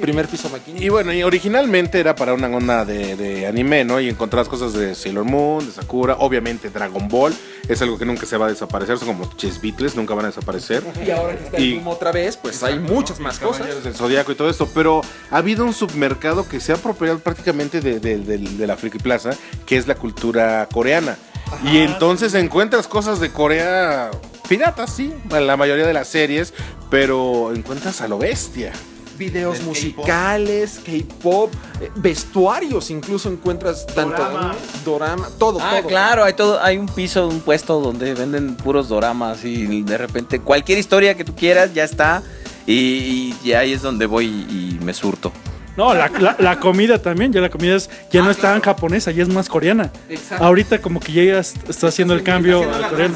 Primer 0.00 0.26
piso 0.28 0.48
maquinita. 0.50 0.84
Y 0.84 0.88
bueno, 0.88 1.12
y 1.12 1.22
originalmente 1.22 2.00
era 2.00 2.14
para 2.14 2.34
una 2.34 2.48
onda 2.48 2.84
de, 2.84 3.16
de 3.16 3.46
anime, 3.46 3.84
¿no? 3.84 4.00
Y 4.00 4.08
encontrabas 4.08 4.48
cosas 4.48 4.72
de 4.72 4.94
Sailor 4.94 5.24
Moon, 5.24 5.64
de 5.66 5.72
Sakura, 5.72 6.16
obviamente 6.18 6.68
Dragon 6.70 7.08
Ball, 7.08 7.34
es 7.68 7.80
algo 7.80 7.96
que 7.98 8.04
nunca 8.04 8.26
se 8.26 8.36
va 8.36 8.46
a 8.46 8.48
desaparecer, 8.50 8.98
son 8.98 9.08
como 9.08 9.32
Chess 9.36 9.60
Beatles, 9.60 9.94
nunca 9.96 10.14
van 10.14 10.26
a 10.26 10.28
desaparecer. 10.28 10.82
Y 11.06 11.10
ahora 11.10 11.36
que 11.36 11.44
está 11.44 11.60
Y- 11.60 11.72
el 11.72 11.78
boom 11.80 11.88
otra 11.88 12.12
vez, 12.12 12.36
pues 12.36 12.62
hay 12.62 12.78
muchas 12.78 13.20
más 13.20 13.38
cosas. 13.38 13.82
Del 13.84 13.94
Zodiaco 13.94 14.32
y 14.32 14.34
todo 14.34 14.50
esto, 14.50 14.68
pero 14.74 15.00
ha 15.30 15.36
habido 15.38 15.64
un 15.64 15.72
submercado 15.72 16.46
que 16.48 16.60
se 16.60 16.72
ha 16.72 16.74
apropiado 16.74 17.18
prácticamente 17.20 17.80
de, 17.80 18.00
de- 18.00 18.18
de- 18.18 18.38
de 18.38 18.66
la 18.66 18.76
Friki 18.76 18.98
Plaza, 18.98 19.30
que 19.66 19.76
es 19.76 19.86
la 19.86 19.94
cultura 19.94 20.68
coreana. 20.72 21.16
Y 21.62 21.78
entonces 21.78 22.34
encuentras 22.34 22.88
cosas 22.88 23.20
de 23.20 23.30
Corea 23.30 24.10
piratas, 24.48 24.94
sí, 24.96 25.12
en 25.30 25.46
la 25.46 25.56
mayoría 25.56 25.86
de 25.86 25.92
las 25.94 26.08
series, 26.08 26.52
pero 26.90 27.54
encuentras 27.54 28.00
a 28.00 28.08
lo 28.08 28.18
bestia. 28.18 28.72
Videos 29.18 29.62
musicales, 29.62 30.80
K-pop, 30.84 31.52
eh, 31.80 31.90
vestuarios, 31.96 32.90
incluso 32.90 33.28
encuentras 33.30 33.86
tanto 33.86 34.16
Dorama. 34.22 34.54
dorama, 34.84 35.28
todo, 35.38 35.58
Ah, 35.60 35.76
todo. 35.80 35.88
claro, 35.88 36.24
hay 36.24 36.32
todo, 36.34 36.60
hay 36.62 36.78
un 36.78 36.86
piso, 36.86 37.28
un 37.28 37.40
puesto 37.40 37.80
donde 37.80 38.14
venden 38.14 38.56
puros 38.56 38.88
doramas 38.88 39.44
y 39.44 39.82
de 39.82 39.98
repente 39.98 40.40
cualquier 40.40 40.78
historia 40.78 41.16
que 41.16 41.24
tú 41.24 41.34
quieras 41.34 41.72
ya 41.74 41.84
está 41.84 42.22
y, 42.66 43.34
y 43.44 43.52
ahí 43.52 43.72
es 43.72 43.82
donde 43.82 44.06
voy 44.06 44.26
y, 44.26 44.78
me 44.84 44.92
surto. 44.94 45.32
No, 45.76 45.92
la, 45.92 46.08
la- 46.08 46.36
la 46.38 46.60
comida 46.60 46.98
también, 47.02 47.32
ya 47.32 47.40
la 47.40 47.50
comida 47.50 47.74
es, 47.76 47.90
ya 48.10 48.22
no 48.22 48.30
es 48.30 48.38
tan 48.38 48.60
japonesa, 48.60 49.10
ya 49.10 49.22
es 49.24 49.28
más 49.28 49.48
coreana. 49.48 49.90
Exacto. 50.08 50.44
Ahorita 50.44 50.80
como 50.80 51.00
que 51.00 51.12
ya 51.12 51.38
es- 51.40 51.54
está 51.68 51.88
haciendo 51.88 52.14
el 52.14 52.22
cambio 52.22 52.62
a 52.62 52.88
coreano. 52.90 53.14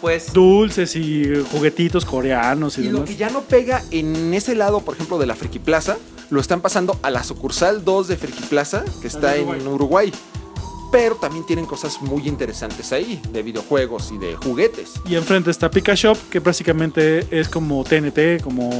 pues. 0.00 0.32
Dulces 0.32 0.96
y 0.96 1.24
juguetitos 1.52 2.04
coreanos 2.04 2.78
y, 2.78 2.82
Y 2.86 2.90
lo 2.90 3.04
que 3.04 3.16
ya 3.16 3.28
no 3.30 3.42
pega 3.42 3.82
en 3.90 4.32
ese 4.32 4.54
lado, 4.54 4.80
por 4.80 4.94
ejemplo, 4.94 5.18
de 5.18 5.26
la 5.26 5.34
Friki 5.34 5.58
Plaza, 5.58 5.98
lo 6.30 6.40
están 6.40 6.60
pasando 6.60 6.98
a 7.02 7.10
la 7.10 7.22
sucursal 7.24 7.84
2 7.84 8.08
de 8.08 8.16
Friki 8.16 8.44
Plaza, 8.44 8.84
que 9.02 9.08
está 9.08 9.36
en 9.36 9.66
Uruguay. 9.68 10.12
Pero 10.90 11.16
también 11.16 11.44
tienen 11.44 11.66
cosas 11.66 12.00
muy 12.02 12.26
interesantes 12.26 12.92
ahí, 12.92 13.20
de 13.32 13.42
videojuegos 13.42 14.10
y 14.12 14.18
de 14.18 14.36
juguetes. 14.36 14.94
Y 15.08 15.16
enfrente 15.16 15.50
está 15.50 15.70
Pika 15.70 15.94
Shop, 15.94 16.16
que 16.30 16.40
básicamente 16.40 17.26
es 17.30 17.48
como 17.48 17.84
TNT, 17.84 18.42
como 18.42 18.70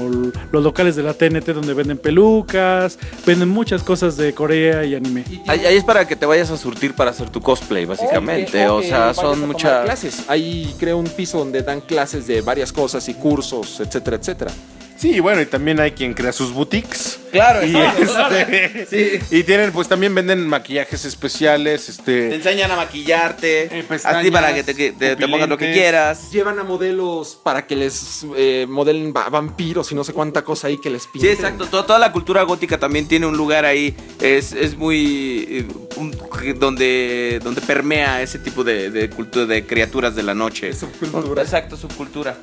los 0.50 0.62
locales 0.62 0.96
de 0.96 1.02
la 1.02 1.14
TNT 1.14 1.48
donde 1.48 1.74
venden 1.74 1.98
pelucas, 1.98 2.98
venden 3.26 3.48
muchas 3.48 3.82
cosas 3.82 4.16
de 4.16 4.34
Corea 4.34 4.84
y 4.84 4.94
anime. 4.94 5.24
Ahí, 5.46 5.64
ahí 5.66 5.76
es 5.76 5.84
para 5.84 6.06
que 6.06 6.16
te 6.16 6.26
vayas 6.26 6.50
a 6.50 6.56
surtir 6.56 6.94
para 6.94 7.10
hacer 7.10 7.30
tu 7.30 7.40
cosplay, 7.40 7.84
básicamente. 7.84 8.68
O 8.68 8.82
sea, 8.82 9.14
son 9.14 9.46
muchas. 9.46 9.84
clases. 9.84 10.24
Ahí 10.28 10.74
creo 10.78 10.98
un 10.98 11.06
piso 11.06 11.38
donde 11.38 11.62
dan 11.62 11.80
clases 11.80 12.26
de 12.26 12.40
varias 12.40 12.72
cosas 12.72 13.08
y 13.08 13.14
cursos, 13.14 13.80
etcétera, 13.80 14.16
etcétera. 14.16 14.50
Sí, 15.00 15.18
bueno, 15.18 15.40
y 15.40 15.46
también 15.46 15.80
hay 15.80 15.92
quien 15.92 16.12
crea 16.12 16.30
sus 16.30 16.52
boutiques. 16.52 17.18
Claro, 17.32 17.64
Y, 17.66 17.74
este, 17.74 19.20
y 19.30 19.42
tienen, 19.44 19.72
pues 19.72 19.88
también 19.88 20.14
venden 20.14 20.46
maquillajes 20.46 21.04
especiales, 21.06 21.86
Te 21.86 21.92
este. 21.92 22.34
enseñan 22.34 22.70
a 22.70 22.76
maquillarte, 22.76 23.78
Eh, 23.78 23.84
pestañas, 23.88 24.18
así 24.20 24.30
para 24.30 24.52
que 24.52 24.62
te, 24.62 24.74
te- 24.74 25.16
te 25.16 25.28
pongas 25.28 25.48
lo 25.48 25.56
que 25.56 25.72
quieras. 25.72 26.30
Llevan 26.32 26.58
a 26.58 26.64
modelos 26.64 27.38
para 27.42 27.66
que 27.66 27.76
les 27.76 28.26
eh, 28.36 28.66
modelen 28.68 29.14
va- 29.16 29.30
vampiros 29.30 29.90
y 29.90 29.94
no 29.94 30.04
sé 30.04 30.12
cuánta 30.12 30.42
cosa 30.42 30.66
ahí 30.66 30.78
que 30.78 30.90
les 30.90 31.04
Sí, 31.04 31.08
pinten. 31.14 31.30
exacto. 31.32 31.66
Toda, 31.66 31.86
toda 31.86 31.98
la 31.98 32.12
cultura 32.12 32.42
gótica 32.42 32.78
también 32.78 33.08
tiene 33.08 33.24
un 33.26 33.36
lugar 33.38 33.64
ahí. 33.64 33.96
Es, 34.20 34.52
es 34.52 34.76
muy. 34.76 35.46
eh, 35.48 35.68
un- 35.96 36.10
donde, 36.58 37.40
donde 37.42 37.60
permea 37.62 38.20
ese 38.22 38.38
tipo 38.38 38.64
de, 38.64 38.90
de 38.90 39.08
cultura 39.08 39.46
de 39.46 39.64
criaturas 39.66 40.14
de 40.14 40.22
la 40.24 40.34
noche. 40.34 40.72
subcultura. 40.74 41.42
Exacto, 41.42 41.76
subcultura. 41.76 42.36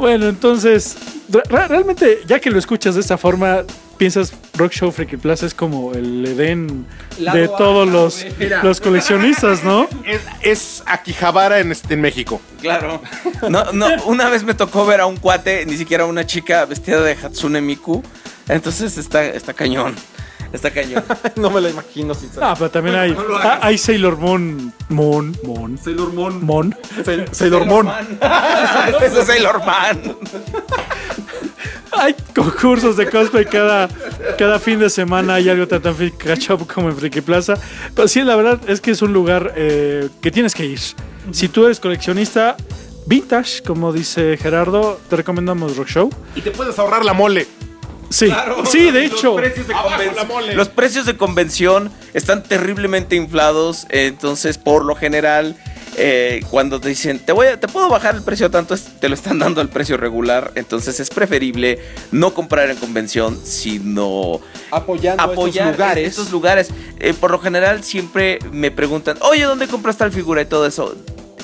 Bueno, 0.00 0.28
entonces, 0.28 0.96
re- 1.28 1.42
re- 1.48 1.68
realmente, 1.68 2.20
ya 2.26 2.40
que 2.40 2.50
lo 2.50 2.58
escuchas 2.58 2.94
de 2.94 3.02
esta 3.02 3.18
forma, 3.18 3.64
piensas 3.98 4.32
Rock 4.56 4.72
Show 4.72 4.90
Freaky 4.90 5.18
Plaza 5.18 5.44
es 5.46 5.52
como 5.54 5.92
el 5.92 6.26
Edén 6.26 6.86
Lado 7.18 7.38
de 7.38 7.44
A, 7.44 7.48
todos 7.56 7.86
los. 7.88 8.24
Mira. 8.38 8.62
los 8.64 8.80
coleccionistas, 8.80 9.62
¿no? 9.62 9.86
Es, 10.06 10.20
es 10.40 10.82
Akihabara 10.86 11.60
en, 11.60 11.70
este- 11.72 11.94
en 11.94 12.00
México. 12.00 12.40
Claro. 12.62 13.02
No, 13.48 13.72
no, 13.72 13.88
una 14.06 14.28
vez 14.30 14.42
me 14.42 14.54
tocó 14.54 14.86
ver 14.86 15.00
a 15.00 15.06
un 15.06 15.16
cuate, 15.18 15.66
ni 15.66 15.76
siquiera 15.76 16.06
una 16.06 16.26
chica 16.26 16.64
vestida 16.64 17.00
de 17.02 17.12
Hatsune 17.12 17.60
Miku. 17.60 18.02
Entonces 18.48 18.96
está, 18.98 19.24
está 19.24 19.52
cañón. 19.54 19.94
Está 20.52 20.70
cañón. 20.70 21.04
no 21.36 21.50
me 21.50 21.60
lo 21.60 21.68
imagino 21.68 22.14
sin 22.14 22.30
Ah, 22.40 22.54
pero 22.58 22.70
también 22.70 22.96
hay, 22.96 23.16
ah, 23.42 23.60
hay 23.62 23.78
Sailor 23.78 24.16
Moon, 24.16 24.72
Moon, 24.88 25.36
Moon, 25.44 25.78
Sailor 25.78 26.12
Moon. 26.12 26.44
Mon. 26.44 26.76
Sailor 27.32 27.66
Moon. 27.66 27.88
Ese 29.02 29.20
es 29.20 29.26
Sailor 29.26 29.64
Man. 29.64 30.16
Hay 31.92 32.14
concursos 32.34 32.96
de 32.96 33.08
cosplay 33.08 33.44
cada, 33.44 33.88
cada 34.38 34.58
fin 34.58 34.78
de 34.78 34.90
semana. 34.90 35.34
Hay 35.34 35.48
algo 35.48 35.66
tan 35.66 35.82
tan 35.82 35.94
catch 36.10 36.50
up 36.50 36.66
como 36.72 36.88
en 36.88 36.96
Friki 36.96 37.20
Plaza. 37.20 37.54
Pero 37.94 38.08
sí, 38.08 38.22
la 38.22 38.36
verdad 38.36 38.60
es 38.68 38.80
que 38.80 38.90
es 38.92 39.02
un 39.02 39.12
lugar 39.12 39.52
eh, 39.56 40.08
que 40.20 40.30
tienes 40.30 40.54
que 40.54 40.66
ir. 40.66 40.80
Si 41.32 41.48
tú 41.48 41.66
eres 41.66 41.78
coleccionista 41.80 42.56
vintage, 43.06 43.62
como 43.62 43.92
dice 43.92 44.36
Gerardo, 44.36 45.00
te 45.08 45.16
recomendamos 45.16 45.76
Rock 45.76 45.88
Show. 45.88 46.10
Y 46.34 46.40
te 46.40 46.50
puedes 46.50 46.78
ahorrar 46.78 47.04
la 47.04 47.12
mole. 47.12 47.46
Sí, 48.10 48.28
sí, 48.70 48.90
de 48.90 49.04
hecho. 49.06 49.28
Los 49.32 49.40
precios 49.40 49.68
de, 49.68 49.74
Abajo 49.74 49.90
conven- 50.02 50.14
la 50.16 50.24
mole. 50.24 50.54
los 50.54 50.68
precios 50.68 51.06
de 51.06 51.16
convención 51.16 51.90
están 52.12 52.42
terriblemente 52.42 53.14
inflados. 53.16 53.86
Entonces, 53.88 54.58
por 54.58 54.84
lo 54.84 54.96
general, 54.96 55.56
eh, 55.96 56.40
cuando 56.50 56.80
te 56.80 56.88
dicen, 56.88 57.20
te, 57.20 57.30
voy 57.32 57.46
a- 57.46 57.60
te 57.60 57.68
puedo 57.68 57.88
bajar 57.88 58.16
el 58.16 58.22
precio 58.22 58.50
tanto, 58.50 58.74
te 58.76 59.08
lo 59.08 59.14
están 59.14 59.38
dando 59.38 59.60
al 59.60 59.68
precio 59.68 59.96
regular. 59.96 60.50
Entonces, 60.56 60.98
es 60.98 61.08
preferible 61.08 61.78
no 62.10 62.34
comprar 62.34 62.68
en 62.70 62.76
convención, 62.78 63.38
sino 63.44 64.40
Apoyando 64.72 65.22
apoyar 65.22 65.68
estos 65.68 65.76
lugares. 65.78 66.08
estos 66.08 66.30
lugares. 66.32 66.68
Eh, 66.98 67.14
por 67.14 67.30
lo 67.30 67.38
general 67.38 67.84
siempre 67.84 68.38
me 68.50 68.70
preguntan, 68.72 69.18
oye, 69.20 69.44
¿dónde 69.44 69.68
compras 69.68 69.96
tal 69.96 70.10
figura 70.10 70.42
y 70.42 70.46
todo 70.46 70.66
eso? 70.66 70.96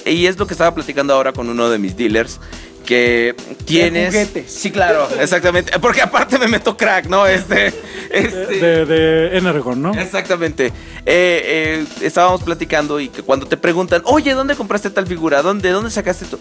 Y 0.04 0.26
es 0.26 0.38
lo 0.38 0.46
que 0.46 0.54
estaba 0.54 0.72
platicando 0.74 1.14
ahora 1.14 1.32
con 1.32 1.48
uno 1.48 1.68
de 1.68 1.78
mis 1.78 1.96
dealers. 1.96 2.38
Que 2.86 3.34
tienes. 3.64 4.14
juguetes. 4.14 4.52
Sí, 4.52 4.70
claro, 4.70 5.08
exactamente. 5.20 5.78
Porque 5.80 6.00
aparte 6.00 6.38
me 6.38 6.46
meto 6.48 6.76
crack, 6.76 7.06
¿no? 7.06 7.26
Este. 7.26 7.72
este 8.10 8.46
De, 8.46 8.86
de 8.86 9.36
Energon, 9.36 9.82
¿no? 9.82 9.92
Exactamente. 9.92 10.66
Eh, 10.66 10.72
eh, 11.04 11.86
estábamos 12.00 12.42
platicando 12.42 13.00
y 13.00 13.08
que 13.08 13.22
cuando 13.22 13.46
te 13.46 13.56
preguntan, 13.56 14.02
oye, 14.04 14.32
¿dónde 14.34 14.54
compraste 14.54 14.90
tal 14.90 15.06
figura? 15.06 15.42
¿Dónde, 15.42 15.70
dónde 15.70 15.90
sacaste 15.90 16.26
tú? 16.26 16.38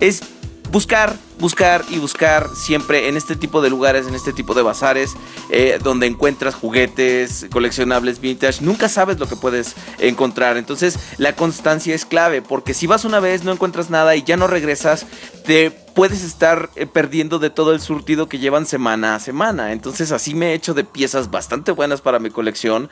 Es 0.00 0.22
buscar, 0.70 1.16
buscar 1.38 1.84
y 1.90 1.98
buscar 1.98 2.48
siempre 2.54 3.08
en 3.08 3.16
este 3.16 3.36
tipo 3.36 3.60
de 3.62 3.70
lugares, 3.70 4.06
en 4.06 4.14
este 4.14 4.32
tipo 4.32 4.54
de 4.54 4.62
bazares, 4.62 5.14
eh, 5.50 5.78
donde 5.82 6.06
encuentras 6.06 6.54
juguetes, 6.54 7.46
coleccionables 7.50 8.20
vintage. 8.20 8.62
Nunca 8.62 8.88
sabes 8.88 9.18
lo 9.18 9.28
que 9.28 9.36
puedes 9.36 9.74
encontrar. 9.98 10.56
Entonces, 10.56 10.98
la 11.18 11.34
constancia 11.34 11.94
es 11.94 12.04
clave, 12.04 12.42
porque 12.42 12.74
si 12.74 12.86
vas 12.86 13.04
una 13.04 13.20
vez, 13.20 13.44
no 13.44 13.52
encuentras 13.52 13.90
nada 13.90 14.16
y 14.16 14.22
ya 14.22 14.36
no 14.36 14.46
regresas, 14.46 15.06
te 15.44 15.70
puedes 15.70 16.22
estar 16.22 16.70
eh, 16.76 16.86
perdiendo 16.86 17.38
de 17.38 17.50
todo 17.50 17.72
el 17.72 17.80
surtido 17.80 18.28
que 18.28 18.38
llevan 18.38 18.66
semana 18.66 19.14
a 19.14 19.20
semana. 19.20 19.72
Entonces, 19.72 20.12
así 20.12 20.34
me 20.34 20.50
he 20.50 20.54
hecho 20.54 20.74
de 20.74 20.84
piezas 20.84 21.30
bastante 21.30 21.72
buenas 21.72 22.00
para 22.00 22.18
mi 22.18 22.30
colección 22.30 22.88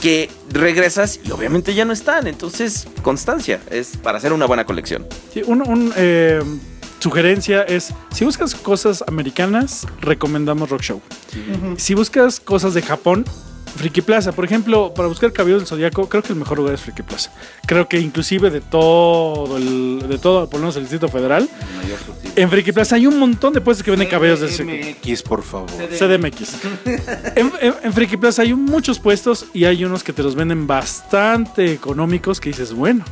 que 0.00 0.30
regresas 0.50 1.20
y 1.22 1.30
obviamente 1.30 1.74
ya 1.74 1.84
no 1.84 1.92
están. 1.92 2.26
Entonces, 2.26 2.88
constancia 3.02 3.60
es 3.70 3.96
para 3.96 4.18
hacer 4.18 4.32
una 4.32 4.46
buena 4.46 4.64
colección. 4.64 5.06
Sí, 5.32 5.42
un, 5.46 5.92
eh, 5.96 6.42
sugerencia 6.98 7.62
es, 7.62 7.94
si 8.12 8.24
buscas 8.24 8.54
cosas 8.54 9.04
americanas, 9.06 9.86
recomendamos 10.00 10.70
Rock 10.70 10.82
Show. 10.82 11.02
Si 11.76 11.94
buscas 11.94 12.40
cosas 12.40 12.74
de 12.74 12.82
Japón, 12.82 13.24
Friki 13.76 14.02
Plaza. 14.02 14.32
Por 14.32 14.44
ejemplo, 14.44 14.92
para 14.92 15.08
buscar 15.08 15.32
cabello 15.32 15.58
del 15.58 15.66
zodiaco, 15.66 16.08
creo 16.08 16.22
que 16.22 16.32
el 16.32 16.38
mejor 16.38 16.58
lugar 16.58 16.74
es 16.74 16.80
Friki 16.80 17.02
Plaza. 17.02 17.32
Creo 17.66 17.88
que 17.88 18.00
inclusive 18.00 18.50
de 18.50 18.60
todo, 18.60 19.56
el, 19.56 20.04
de 20.08 20.18
todo, 20.18 20.48
por 20.50 20.58
lo 20.60 20.66
menos 20.66 20.76
el 20.76 20.82
Distrito 20.82 21.08
Federal, 21.08 21.48
en 22.34 22.50
Friki 22.50 22.72
Plaza 22.72 22.96
hay 22.96 23.06
un 23.06 23.18
montón 23.18 23.52
de 23.52 23.60
puestos 23.60 23.84
que 23.84 23.90
venden 23.90 24.08
cabellos 24.08 24.40
del 24.40 24.50
zodiaco. 24.50 24.98
MX, 25.00 25.22
por 25.22 25.42
favor. 25.42 25.70
CDMX. 25.70 26.54
en, 27.36 27.52
en, 27.60 27.74
en 27.84 27.92
Friki 27.92 28.16
Plaza 28.16 28.42
hay 28.42 28.54
muchos 28.54 28.98
puestos 28.98 29.46
y 29.54 29.64
hay 29.64 29.84
unos 29.84 30.02
que 30.02 30.12
te 30.12 30.22
los 30.22 30.34
venden 30.34 30.66
bastante 30.66 31.72
económicos 31.72 32.40
que 32.40 32.48
dices, 32.50 32.72
bueno, 32.72 33.04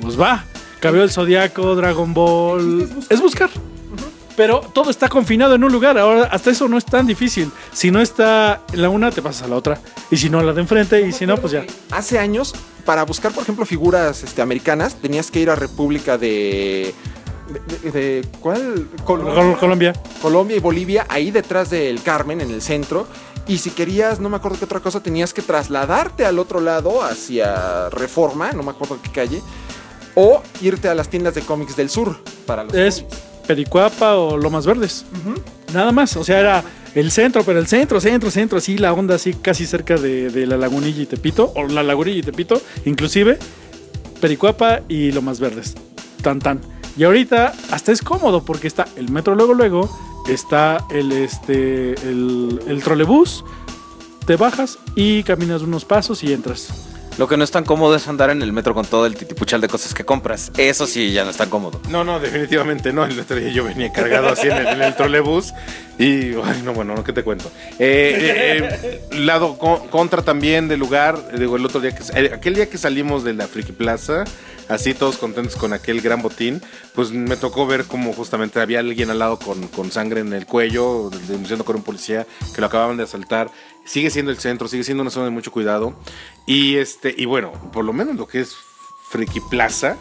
pues 0.00 0.18
va. 0.18 0.44
Cabello 0.80 1.02
del 1.02 1.10
Zodiaco, 1.10 1.74
Dragon 1.74 2.14
Ball. 2.14 2.88
Es 3.08 3.20
buscar. 3.20 3.50
Pero 4.36 4.60
todo 4.72 4.90
está 4.90 5.08
confinado 5.08 5.56
en 5.56 5.64
un 5.64 5.72
lugar. 5.72 5.98
Ahora, 5.98 6.24
hasta 6.30 6.50
eso 6.50 6.68
no 6.68 6.78
es 6.78 6.84
tan 6.84 7.06
difícil. 7.08 7.50
Si 7.72 7.90
no 7.90 8.00
está 8.00 8.60
en 8.72 8.82
la 8.82 8.88
una, 8.88 9.10
te 9.10 9.20
pasas 9.20 9.42
a 9.42 9.48
la 9.48 9.56
otra. 9.56 9.80
Y 10.12 10.16
si 10.16 10.30
no, 10.30 10.38
a 10.38 10.44
la 10.44 10.52
de 10.52 10.60
enfrente. 10.60 11.00
Y 11.06 11.10
si 11.12 11.26
no, 11.26 11.36
pues 11.38 11.52
ya. 11.52 11.64
Hace 11.90 12.20
años, 12.20 12.54
para 12.84 13.02
buscar, 13.04 13.32
por 13.32 13.42
ejemplo, 13.42 13.66
figuras 13.66 14.22
este, 14.22 14.40
americanas, 14.40 14.94
tenías 14.94 15.32
que 15.32 15.40
ir 15.40 15.50
a 15.50 15.56
República 15.56 16.16
de. 16.18 16.94
de, 17.82 17.90
de- 17.90 17.90
de- 17.90 18.28
¿Cuál? 18.38 18.86
Col- 19.04 19.24
Col- 19.24 19.58
Colombia. 19.58 19.92
Colombia 20.22 20.56
y 20.56 20.60
Bolivia, 20.60 21.04
ahí 21.08 21.32
detrás 21.32 21.70
del 21.70 22.00
Carmen, 22.02 22.40
en 22.40 22.52
el 22.52 22.62
centro. 22.62 23.08
Y 23.48 23.58
si 23.58 23.70
querías, 23.70 24.20
no 24.20 24.28
me 24.28 24.36
acuerdo 24.36 24.58
qué 24.58 24.66
otra 24.66 24.78
cosa, 24.78 25.00
tenías 25.02 25.34
que 25.34 25.42
trasladarte 25.42 26.24
al 26.26 26.38
otro 26.38 26.60
lado, 26.60 27.02
hacia 27.02 27.88
Reforma, 27.90 28.52
no 28.52 28.62
me 28.62 28.70
acuerdo 28.70 28.98
qué 29.02 29.10
calle. 29.10 29.42
O 30.20 30.42
irte 30.60 30.88
a 30.88 30.94
las 30.96 31.08
tiendas 31.08 31.36
de 31.36 31.42
cómics 31.42 31.76
del 31.76 31.88
sur 31.88 32.16
para 32.44 32.64
los 32.64 32.74
Es 32.74 33.02
cómics. 33.02 33.18
Pericuapa 33.46 34.16
o 34.16 34.36
Lomas 34.36 34.66
Verdes. 34.66 35.04
Nada 35.72 35.92
más. 35.92 36.16
O 36.16 36.24
sea, 36.24 36.40
era 36.40 36.64
el 36.94 37.12
centro, 37.12 37.44
pero 37.44 37.60
el 37.60 37.68
centro, 37.68 38.00
centro, 38.00 38.30
centro, 38.32 38.58
así 38.58 38.76
la 38.76 38.92
onda 38.92 39.14
así 39.14 39.32
casi 39.32 39.64
cerca 39.64 39.96
de, 39.96 40.28
de 40.28 40.46
la 40.46 40.56
Lagunilla 40.56 41.02
y 41.02 41.06
Tepito, 41.06 41.52
o 41.54 41.66
la 41.66 41.84
Lagunilla 41.84 42.18
y 42.18 42.22
Tepito, 42.22 42.60
inclusive 42.84 43.38
Pericuapa 44.20 44.80
y 44.88 45.12
Lomas 45.12 45.38
Verdes. 45.38 45.74
Tan 46.22 46.40
tan. 46.40 46.60
Y 46.96 47.04
ahorita 47.04 47.52
hasta 47.70 47.92
es 47.92 48.02
cómodo 48.02 48.44
porque 48.44 48.66
está 48.66 48.88
el 48.96 49.10
metro 49.10 49.36
luego 49.36 49.54
luego, 49.54 49.88
está 50.28 50.84
el 50.90 51.12
este 51.12 51.92
el, 52.08 52.60
el 52.66 52.82
trolebús, 52.82 53.44
te 54.26 54.34
bajas 54.34 54.78
y 54.96 55.22
caminas 55.22 55.62
unos 55.62 55.84
pasos 55.84 56.24
y 56.24 56.32
entras. 56.32 56.87
Lo 57.18 57.26
que 57.26 57.36
no 57.36 57.42
es 57.42 57.50
tan 57.50 57.64
cómodo 57.64 57.96
es 57.96 58.06
andar 58.06 58.30
en 58.30 58.42
el 58.42 58.52
metro 58.52 58.74
con 58.74 58.86
todo 58.86 59.04
el 59.04 59.16
titipuchal 59.16 59.60
de 59.60 59.66
cosas 59.68 59.92
que 59.92 60.04
compras. 60.04 60.52
Eso 60.56 60.86
sí, 60.86 61.12
ya 61.12 61.24
no 61.24 61.30
es 61.30 61.36
tan 61.36 61.50
cómodo. 61.50 61.80
No, 61.90 62.04
no, 62.04 62.20
definitivamente 62.20 62.92
no. 62.92 63.04
El 63.04 63.18
otro 63.18 63.36
día 63.36 63.48
yo 63.50 63.64
venía 63.64 63.92
cargado 63.92 64.28
así 64.28 64.46
en 64.46 64.56
el, 64.56 64.66
en 64.68 64.82
el 64.82 64.94
trolebús 64.94 65.52
y, 65.98 66.30
no, 66.64 66.72
bueno, 66.74 67.02
¿qué 67.02 67.12
te 67.12 67.24
cuento? 67.24 67.50
Eh, 67.80 68.16
eh, 68.20 69.00
eh, 69.10 69.16
lado 69.18 69.58
co- 69.58 69.84
contra 69.90 70.22
también 70.22 70.68
del 70.68 70.78
lugar, 70.78 71.32
digo, 71.36 71.56
el 71.56 71.66
otro 71.66 71.80
día 71.80 71.92
que, 71.92 72.28
aquel 72.32 72.54
día 72.54 72.70
que 72.70 72.78
salimos 72.78 73.24
de 73.24 73.34
la 73.34 73.48
Friki 73.48 73.72
Plaza, 73.72 74.22
así 74.68 74.94
todos 74.94 75.16
contentos 75.16 75.56
con 75.56 75.72
aquel 75.72 76.00
gran 76.00 76.22
botín, 76.22 76.62
pues 76.94 77.10
me 77.10 77.36
tocó 77.36 77.66
ver 77.66 77.84
como 77.86 78.12
justamente 78.12 78.60
había 78.60 78.78
alguien 78.78 79.10
al 79.10 79.18
lado 79.18 79.40
con, 79.40 79.66
con 79.68 79.90
sangre 79.90 80.20
en 80.20 80.32
el 80.32 80.46
cuello, 80.46 81.10
denunciando 81.26 81.64
con 81.64 81.74
un 81.74 81.82
policía 81.82 82.26
que 82.54 82.60
lo 82.60 82.68
acababan 82.68 82.96
de 82.96 83.02
asaltar. 83.02 83.50
Sigue 83.88 84.10
siendo 84.10 84.30
el 84.30 84.38
centro, 84.38 84.68
sigue 84.68 84.84
siendo 84.84 85.00
una 85.02 85.10
zona 85.10 85.24
de 85.26 85.30
mucho 85.30 85.50
cuidado. 85.50 85.94
Y 86.46 86.76
este, 86.76 87.14
y 87.16 87.24
bueno, 87.24 87.52
por 87.72 87.84
lo 87.84 87.92
menos 87.92 88.16
lo 88.16 88.26
que 88.26 88.40
es 88.40 88.54
Friki 89.08 89.40
Plaza 89.50 89.96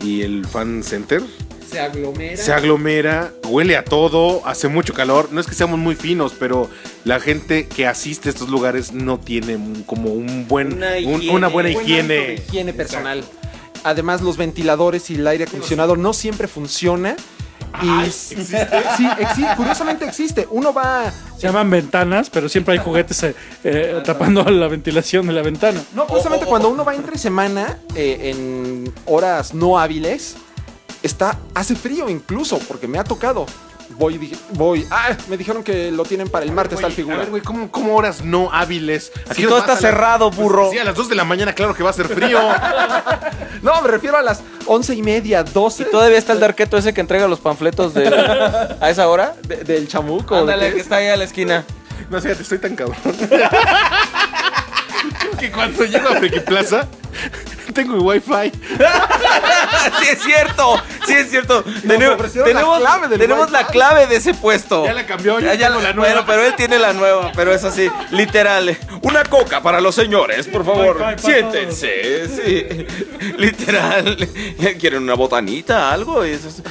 y 0.00 0.22
el 0.22 0.46
Fan 0.46 0.82
Center 0.84 1.20
Se 1.68 1.80
aglomera. 1.80 2.36
se 2.36 2.52
aglomera, 2.52 3.32
huele 3.48 3.76
a 3.76 3.84
todo, 3.84 4.46
hace 4.46 4.68
mucho 4.68 4.94
calor. 4.94 5.30
No 5.32 5.40
es 5.40 5.46
que 5.48 5.54
seamos 5.54 5.78
muy 5.80 5.96
finos, 5.96 6.32
pero 6.38 6.70
la 7.04 7.18
gente 7.18 7.66
que 7.66 7.86
asiste 7.88 8.28
a 8.28 8.32
estos 8.32 8.48
lugares 8.48 8.92
no 8.92 9.18
tiene 9.18 9.58
como 9.86 10.12
un 10.12 10.46
buen, 10.46 10.74
Una 10.74 10.92
un- 10.92 10.96
higiene. 10.98 11.30
una 11.36 11.48
buena 11.48 11.70
Buen 11.72 11.84
higiene. 11.84 12.34
higiene 12.34 12.72
personal. 12.72 13.24
Además, 13.82 14.22
los 14.22 14.36
ventiladores 14.36 15.10
y 15.10 15.16
el 15.16 15.26
aire 15.26 15.44
acondicionado 15.44 15.96
no 15.96 16.12
siempre 16.12 16.46
funciona. 16.48 17.16
Y 17.82 18.10
sí, 18.10 18.36
existe, 18.36 19.56
curiosamente 19.56 20.04
existe. 20.04 20.46
Uno 20.50 20.72
va. 20.72 21.12
Se 21.36 21.46
llaman 21.46 21.70
ventanas, 21.70 22.30
pero 22.30 22.48
siempre 22.48 22.74
hay 22.74 22.80
juguetes 22.80 23.22
eh, 23.22 23.34
eh, 23.64 24.02
tapando 24.04 24.44
la 24.44 24.68
ventilación 24.68 25.26
de 25.26 25.32
la 25.32 25.42
ventana. 25.42 25.82
No, 25.94 26.06
curiosamente, 26.06 26.46
cuando 26.46 26.68
uno 26.68 26.84
va 26.84 26.94
entre 26.94 27.18
semana, 27.18 27.78
eh, 27.94 28.30
en 28.30 28.92
horas 29.06 29.54
no 29.54 29.78
hábiles, 29.78 30.36
está, 31.02 31.38
hace 31.54 31.74
frío 31.74 32.08
incluso, 32.08 32.58
porque 32.60 32.86
me 32.86 32.98
ha 32.98 33.04
tocado. 33.04 33.46
Voy, 33.96 34.18
dije- 34.18 34.36
voy. 34.52 34.86
Ah, 34.90 35.16
me 35.28 35.36
dijeron 35.36 35.62
que 35.62 35.90
lo 35.92 36.04
tienen 36.04 36.28
para 36.28 36.44
el 36.44 36.52
martes 36.52 36.80
tal 36.80 36.90
figura. 36.92 37.16
A 37.16 37.20
ver, 37.20 37.30
güey, 37.30 37.42
¿cómo, 37.42 37.70
cómo 37.70 37.94
horas 37.96 38.22
no 38.24 38.50
hábiles? 38.52 39.12
Si 39.34 39.42
nos 39.42 39.50
todo 39.50 39.60
está 39.60 39.74
la- 39.74 39.80
cerrado, 39.80 40.30
burro. 40.30 40.70
Sí, 40.72 40.78
a 40.78 40.84
las 40.84 40.94
2 40.96 41.08
de 41.08 41.14
la 41.14 41.24
mañana, 41.24 41.52
claro 41.54 41.74
que 41.74 41.82
va 41.82 41.90
a 41.90 41.94
ser 41.94 42.08
frío. 42.08 42.38
No, 43.62 43.80
me 43.80 43.88
refiero 43.88 44.18
a 44.18 44.22
las 44.22 44.42
once 44.66 44.94
y 44.94 45.00
media, 45.02 45.42
doce. 45.42 45.84
Todavía 45.86 46.18
está 46.18 46.34
el 46.34 46.40
darqueto 46.40 46.76
ese 46.76 46.92
que 46.92 47.00
entrega 47.00 47.26
los 47.28 47.40
panfletos 47.40 47.94
de, 47.94 48.08
a 48.80 48.90
esa 48.90 49.08
hora. 49.08 49.34
de- 49.48 49.64
del 49.64 49.88
chamuco. 49.88 50.34
¿de 50.34 50.40
Ándale, 50.42 50.70
que 50.72 50.76
es? 50.76 50.82
está 50.82 50.96
ahí 50.96 51.08
a 51.08 51.16
la 51.16 51.24
esquina. 51.24 51.64
No, 52.10 52.20
fíjate, 52.20 52.42
estoy 52.42 52.58
tan 52.58 52.76
cabrón. 52.76 52.98
que 55.40 55.50
cuando 55.50 55.84
llego 55.84 56.08
a 56.08 56.16
Friki 56.16 56.40
Plaza, 56.40 56.86
tengo 57.74 57.96
wifi. 58.02 58.50
sí 60.00 60.08
es 60.10 60.22
cierto, 60.22 60.80
sí 61.06 61.12
es 61.14 61.30
cierto. 61.30 61.62
Tenemos, 61.86 62.14
ofrecieron 62.16 62.48
la 62.48 62.54
tenemos, 62.60 62.78
clave 62.80 63.18
tenemos 63.18 63.50
la 63.50 63.66
clave 63.66 64.06
de 64.06 64.16
ese 64.16 64.34
puesto. 64.34 64.84
Ya 64.84 64.92
la 64.94 65.06
cambió, 65.06 65.40
Ya, 65.40 65.54
ya 65.54 65.68
tengo 65.68 65.80
la 65.80 65.92
Bueno, 65.92 66.02
nueva. 66.14 66.26
pero 66.26 66.42
él 66.44 66.54
tiene 66.56 66.78
la 66.78 66.92
nueva, 66.92 67.32
pero 67.34 67.52
es 67.52 67.64
así, 67.64 67.90
literal. 68.10 68.76
Una 69.02 69.24
coca 69.24 69.62
para 69.62 69.80
los 69.80 69.94
señores, 69.94 70.46
por 70.48 70.64
favor. 70.64 70.98
Siéntense, 71.18 72.28
sí. 72.28 72.86
Literal. 73.38 74.28
¿Quieren 74.80 75.02
una 75.02 75.14
botanita, 75.14 75.92
algo? 75.92 76.24
Y 76.24 76.30
eso 76.30 76.48
es- 76.48 76.62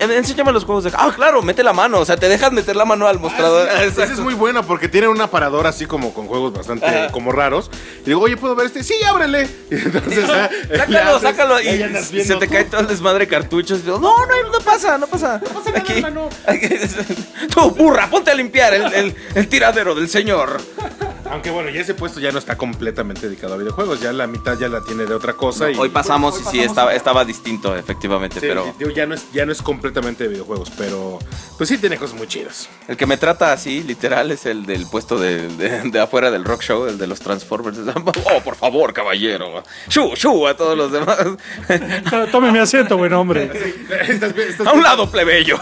Enséñame 0.00 0.52
los 0.52 0.64
juegos 0.64 0.84
de... 0.84 0.92
Ah, 0.94 1.12
claro, 1.14 1.42
mete 1.42 1.62
la 1.62 1.72
mano, 1.72 1.98
o 2.00 2.04
sea, 2.04 2.16
te 2.16 2.28
dejan 2.28 2.54
meter 2.54 2.76
la 2.76 2.84
mano 2.84 3.06
al 3.06 3.18
mostrador. 3.18 3.68
Esa 3.68 3.84
Exacto. 3.84 4.12
es 4.14 4.20
muy 4.20 4.34
buena 4.34 4.62
porque 4.62 4.88
tiene 4.88 5.08
un 5.08 5.20
aparador 5.20 5.66
así 5.66 5.86
como 5.86 6.12
con 6.12 6.26
juegos 6.26 6.52
bastante 6.52 6.86
Ajá. 6.86 7.10
como 7.12 7.32
raros. 7.32 7.70
Y 8.02 8.06
digo, 8.06 8.20
oye, 8.22 8.36
¿puedo 8.36 8.54
ver 8.54 8.66
este? 8.66 8.82
Sí, 8.82 8.94
ábrele. 9.08 9.48
Y 9.70 9.74
entonces, 9.76 10.28
Sácalo, 10.76 11.20
sácalo. 11.20 11.60
Y 11.60 12.24
se 12.24 12.36
te 12.36 12.48
cae 12.48 12.64
todo 12.64 12.80
el 12.82 12.86
desmadre 12.86 13.20
de 13.26 13.28
cartuchos. 13.28 13.80
Y 13.80 13.82
digo, 13.82 13.98
no, 13.98 14.14
no, 14.26 14.50
no 14.50 14.58
pasa, 14.64 14.98
no 14.98 15.06
pasa. 15.06 15.40
Aquí, 15.74 16.02
aquí- 16.46 16.68
Tú, 17.54 17.70
burra, 17.70 18.08
ponte 18.10 18.30
a 18.30 18.34
limpiar 18.34 18.74
el, 18.74 18.92
el- 18.92 19.14
el 19.34 19.48
tiradero 19.48 19.94
del 19.94 20.08
señor. 20.08 20.60
Aunque 21.30 21.50
bueno, 21.50 21.68
ya 21.68 21.82
ese 21.82 21.92
puesto 21.92 22.20
ya 22.20 22.32
no 22.32 22.38
está 22.38 22.56
completamente 22.56 23.28
dedicado 23.28 23.52
a 23.52 23.56
videojuegos. 23.58 24.00
Ya 24.00 24.12
la 24.14 24.26
mitad 24.26 24.58
ya 24.58 24.68
la 24.68 24.82
tiene 24.82 25.04
de 25.04 25.12
otra 25.12 25.34
cosa. 25.34 25.70
y, 25.70 25.76
Hoy 25.76 25.90
pasamos 25.90 26.40
y 26.40 26.44
sí, 26.50 26.60
estaba, 26.60 26.94
estaba 26.94 27.22
distinto, 27.26 27.76
efectivamente, 27.76 28.40
Sí, 28.40 28.46
pero 28.48 28.74
digo, 28.78 28.90
ya 28.92 29.04
no 29.04 29.14
es 29.14 29.30
ya 29.32 29.44
no 29.44 29.52
es 29.52 29.60
completamente 29.60 30.24
de 30.24 30.30
videojuegos, 30.30 30.72
pero 30.78 31.18
pues 31.58 31.68
sí 31.68 31.76
tiene 31.76 31.98
cosas 31.98 32.16
muy 32.16 32.26
chidas. 32.28 32.70
el 32.88 32.96
que 32.96 33.04
me 33.04 33.18
trata 33.18 33.52
así, 33.52 33.82
literal, 33.82 34.30
es 34.30 34.46
el 34.46 34.64
del 34.64 34.86
puesto 34.86 35.18
de, 35.18 35.48
de- 35.48 35.90
de 35.90 36.00
afuera 36.00 36.30
del 36.30 36.44
rock 36.46 36.62
show, 36.62 36.86
el 36.86 36.96
de 36.96 37.06
los 37.06 37.20
Transformers. 37.20 37.76
Oh, 38.30 38.40
por 38.42 38.56
favor, 38.56 38.92
caballero. 38.94 39.62
Shu, 39.88 40.14
a 40.46 40.56
todos 40.56 40.76
los 40.76 40.92
demás. 40.92 41.18
Tome 42.32 42.52
mi 42.52 42.58
asiento, 42.58 42.96
buen 42.96 43.12
hombre. 43.12 43.50
Estás- 44.08 44.36
estás- 44.36 44.66
A 44.66 44.72
un 44.72 44.82
lado, 44.82 45.10
plebeyos. 45.10 45.60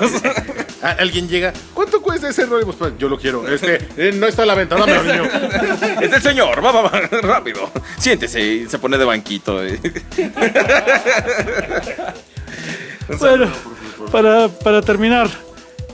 Alguien 0.83 1.29
llega, 1.29 1.53
¿cuánto 1.75 2.01
cuesta 2.03 2.29
ese 2.29 2.47
rol? 2.47 2.67
Pues, 2.79 2.93
yo 2.99 3.09
lo 3.09 3.19
quiero. 3.19 3.47
Este, 3.49 3.87
eh, 3.97 4.13
no 4.15 4.27
está 4.27 4.43
a 4.43 4.47
la 4.47 4.55
venta, 4.55 4.77
dámelo, 4.77 5.03
niño. 5.03 5.25
Es 6.01 6.13
el 6.13 6.23
señor, 6.23 6.65
va, 6.65 6.73
va, 6.73 6.83
va, 6.83 7.01
rápido. 7.23 7.71
Siéntese 7.99 8.41
y 8.43 8.69
se 8.69 8.79
pone 8.79 8.99
de 8.99 9.05
banquito. 9.05 9.65
eh. 9.65 9.81
Bueno, 13.21 13.49
para, 14.11 14.49
para 14.49 14.83
terminar, 14.83 15.31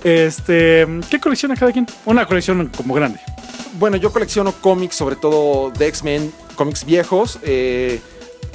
este, 0.02 0.86
¿qué 1.10 1.20
colecciona 1.20 1.54
cada 1.56 1.72
quien? 1.72 1.86
Una 2.06 2.24
colección 2.26 2.70
como 2.74 2.94
grande. 2.94 3.20
Bueno, 3.74 3.96
yo 3.98 4.10
colecciono 4.12 4.52
cómics, 4.52 4.96
sobre 4.96 5.16
todo 5.16 5.70
de 5.70 5.86
X-Men, 5.88 6.32
cómics 6.54 6.84
viejos. 6.84 7.38
eh, 7.42 8.00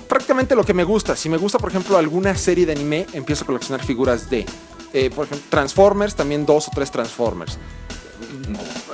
prácticamente 0.08 0.56
lo 0.56 0.64
que 0.64 0.74
me 0.74 0.84
gusta. 0.84 1.16
Si 1.16 1.30
me 1.30 1.38
gusta, 1.38 1.58
por 1.60 1.70
ejemplo, 1.70 1.98
alguna 1.98 2.36
serie 2.36 2.66
de 2.66 2.72
anime, 2.74 3.06
empiezo 3.14 3.44
a 3.44 3.48
coleccionar 3.48 3.86
figuras 3.86 4.30
de. 4.30 4.46
eh, 4.94 5.10
por 5.14 5.26
ejemplo, 5.26 5.46
Transformers, 5.50 6.16
también 6.16 6.46
dos 6.46 6.68
o 6.68 6.72
tres 6.74 6.90
Transformers. 6.92 7.58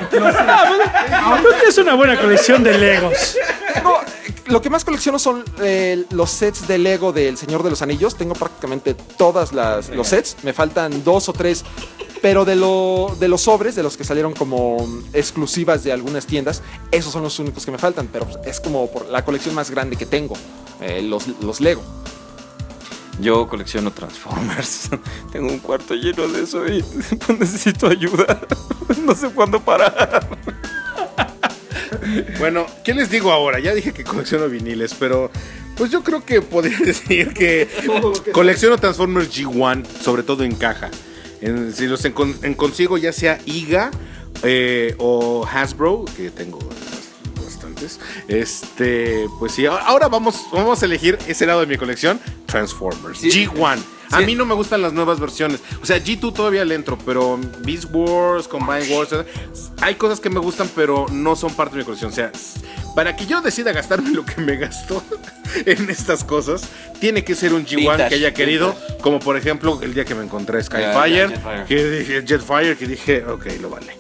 Tienes 0.10 1.78
una 1.78 1.94
buena 1.96 2.20
colección 2.20 2.64
de 2.64 2.78
Legos. 2.78 3.38
Tengo- 3.74 4.00
lo 4.48 4.62
que 4.62 4.70
más 4.70 4.84
colecciono 4.84 5.18
son 5.20 5.44
eh, 5.62 6.04
los 6.12 6.30
sets 6.30 6.68
de 6.68 6.78
Lego 6.78 7.14
del 7.14 7.38
Señor 7.38 7.64
de 7.64 7.70
los 7.70 7.82
Anillos. 7.82 8.16
Tengo 8.18 8.34
prácticamente 8.36 8.94
todos 8.94 9.52
los 9.54 10.08
sets. 10.08 10.38
Me 10.44 10.52
faltan 10.54 11.04
dos 11.04 11.30
o 11.30 11.34
tres. 11.34 11.64
Pero 12.24 12.46
de, 12.46 12.56
lo, 12.56 13.18
de 13.20 13.28
los 13.28 13.42
sobres, 13.42 13.76
de 13.76 13.84
los 13.84 13.98
que 13.98 14.06
salieron 14.06 14.32
como 14.32 14.78
exclusivas 15.12 15.84
de 15.84 15.92
algunas 15.92 16.26
tiendas, 16.26 16.62
esos 16.90 17.12
son 17.12 17.22
los 17.22 17.38
únicos 17.38 17.66
que 17.66 17.72
me 17.72 17.78
faltan. 17.78 18.08
Pero 18.14 18.26
pues, 18.26 18.38
es 18.46 18.62
como 18.62 18.90
por 18.90 19.10
la 19.10 19.26
colección 19.26 19.54
más 19.54 19.70
grande 19.70 19.98
que 19.98 20.06
tengo, 20.06 20.36
eh, 20.80 21.02
los, 21.02 21.28
los 21.42 21.60
Lego. 21.60 21.84
Yo 23.20 23.46
colecciono 23.50 23.92
Transformers. 23.92 24.90
Tengo 25.34 25.50
un 25.50 25.60
cuarto 25.60 25.96
lleno 25.96 26.26
de 26.30 26.44
eso 26.44 26.66
y 26.66 26.82
pues, 27.28 27.40
necesito 27.40 27.88
ayuda. 27.88 28.40
No 29.06 29.14
sé 29.16 29.30
cuándo 29.30 29.60
parar. 29.60 30.26
Bueno, 32.40 32.66
¿qué 32.86 32.94
les 32.94 33.10
digo 33.10 33.34
ahora? 33.34 33.60
Ya 33.60 33.74
dije 33.74 33.92
que 33.92 34.06
colecciono 34.06 34.48
viniles, 34.48 34.96
pero 34.98 35.30
pues 35.76 35.92
yo 35.92 36.04
creo 36.04 36.24
que 36.24 36.42
podría 36.42 36.78
decir 36.80 37.34
que 37.34 37.68
colecciono 38.32 38.78
Transformers 38.78 39.30
G1, 39.30 39.86
sobre 40.02 40.24
todo 40.24 40.44
en 40.44 40.56
caja. 40.56 40.90
En- 41.44 41.74
si 41.74 41.88
los 41.88 42.04
en 42.06 42.54
consigo 42.56 42.98
ya 42.98 43.12
sea 43.14 43.40
IGA 43.46 43.92
eh, 44.44 44.96
o 44.98 45.46
Hasbro, 45.46 46.06
que 46.18 46.30
tengo 46.32 46.60
bas- 46.60 47.44
bastantes, 47.44 48.00
este, 48.28 49.28
pues 49.40 49.52
sí, 49.54 49.66
ahora- 49.66 50.08
vamos, 50.08 50.46
vamos 50.52 50.82
a 50.82 50.86
elegir 50.86 51.18
ese 51.28 51.46
lado 51.46 51.62
de 51.62 51.68
mi 51.68 51.78
colección, 51.78 52.20
Transformers 52.46 53.22
G1. 53.22 53.80
A 54.12 54.22
mí 54.22 54.36
no 54.36 54.46
me 54.46 54.54
gustan 54.54 54.82
las 54.84 54.94
nuevas 54.94 55.20
versiones. 55.20 55.60
O 55.82 55.86
sea, 55.88 55.98
G2 55.98 56.34
todavía 56.36 56.64
le 56.66 56.76
entro, 56.76 57.00
pero 57.04 57.40
Beast 57.66 57.86
Wars, 57.92 58.48
Combine 58.48 58.96
Wars, 58.96 59.10
hay 59.82 59.96
cosas 59.96 60.20
que 60.20 60.30
me 60.30 60.40
gustan, 60.40 60.70
pero 60.76 61.08
no 61.12 61.36
son 61.36 61.52
parte 61.56 61.76
de 61.76 61.80
mi 61.80 61.86
colección. 61.86 62.12
O 62.12 62.14
sea, 62.14 62.32
para 62.96 63.16
que 63.16 63.26
yo 63.26 63.42
decida 63.42 63.72
gastarme 63.72 64.10
lo 64.14 64.24
que 64.24 64.40
me 64.40 64.56
gasto 64.58 65.02
en 65.66 65.90
estas 65.90 66.24
cosas, 66.24 66.64
tiene 67.00 67.24
que 67.24 67.36
ser 67.36 67.54
un 67.54 67.66
G1 67.66 67.76
Vintage, 67.78 68.10
que 68.10 68.16
haya 68.16 68.34
querido, 68.34 68.74
vintage. 68.74 68.98
como 69.02 69.20
por 69.20 69.38
ejemplo 69.38 69.80
el 69.82 69.94
día 69.94 70.06
que 70.06 70.16
me 70.16 70.24
encontré 70.24 70.62
Skyfire, 70.64 71.30
Jetfire. 71.30 71.66
que 71.68 71.86
dije 71.90 72.24
Jetfire, 72.26 72.78
que 72.78 72.88
dije, 72.88 73.24
ok, 73.26 73.46
lo 73.62 73.70
vale. 73.70 73.94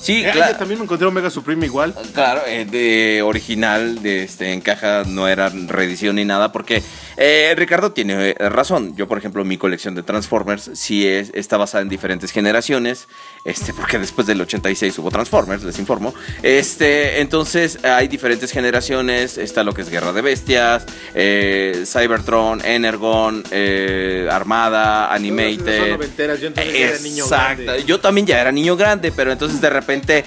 Sí, 0.00 0.22
Eh, 0.22 0.30
claro. 0.32 0.56
también 0.58 0.78
me 0.80 0.84
encontré 0.84 1.06
Omega 1.06 1.30
Supreme 1.30 1.64
igual. 1.64 1.94
Claro, 2.12 2.42
eh, 2.46 2.66
de 2.66 3.22
original, 3.22 4.02
de 4.02 4.24
este, 4.24 4.52
en 4.52 4.60
caja 4.60 5.02
no 5.06 5.28
era 5.28 5.48
reedición 5.48 6.16
ni 6.16 6.26
nada, 6.26 6.52
porque 6.52 6.82
eh, 7.16 7.54
Ricardo 7.56 7.92
tiene 7.92 8.30
eh, 8.30 8.48
razón. 8.48 8.96
Yo, 8.96 9.06
por 9.08 9.18
ejemplo, 9.18 9.44
mi 9.44 9.56
colección 9.56 9.94
de 9.94 10.02
Transformers 10.02 10.70
sí 10.74 11.06
es, 11.06 11.30
está 11.34 11.56
basada 11.56 11.82
en 11.82 11.88
diferentes 11.88 12.30
generaciones, 12.30 13.08
este, 13.44 13.72
porque 13.72 13.98
después 13.98 14.26
del 14.26 14.40
86 14.40 14.98
hubo 14.98 15.10
Transformers, 15.10 15.62
les 15.62 15.78
informo. 15.78 16.14
Este, 16.42 17.20
entonces 17.20 17.78
hay 17.84 18.08
diferentes 18.08 18.50
generaciones, 18.50 19.38
está 19.38 19.64
lo 19.64 19.72
que 19.72 19.82
es 19.82 19.90
Guerra 19.90 20.12
de 20.12 20.22
Bestias, 20.22 20.86
eh, 21.14 21.84
Cybertron, 21.86 22.64
Energon, 22.64 23.42
eh, 23.50 24.28
Armada, 24.30 25.06
Son 25.06 25.16
Animated. 25.16 25.90
noventeras, 25.92 26.40
yo 26.40 26.48
entonces 26.48 26.72
ya 26.72 26.78
era 26.78 26.98
niño 26.98 27.24
Exacto. 27.24 27.62
grande. 27.64 27.84
Yo 27.84 28.00
también 28.00 28.26
ya 28.26 28.40
era 28.40 28.52
niño 28.52 28.76
grande, 28.76 29.12
pero 29.12 29.32
entonces 29.32 29.60
de 29.60 29.70
repente 29.70 30.24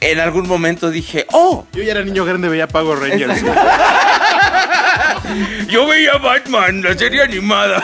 en 0.00 0.20
algún 0.20 0.46
momento 0.46 0.90
dije, 0.90 1.26
oh, 1.32 1.66
Yo 1.72 1.82
ya 1.82 1.92
era 1.92 2.04
niño 2.04 2.24
grande, 2.24 2.48
veía 2.48 2.68
Power 2.68 2.98
Rangers. 2.98 3.42
yo 5.68 5.86
veía 5.86 6.16
Batman, 6.18 6.82
la 6.82 6.96
serie 6.96 7.22
animada. 7.22 7.82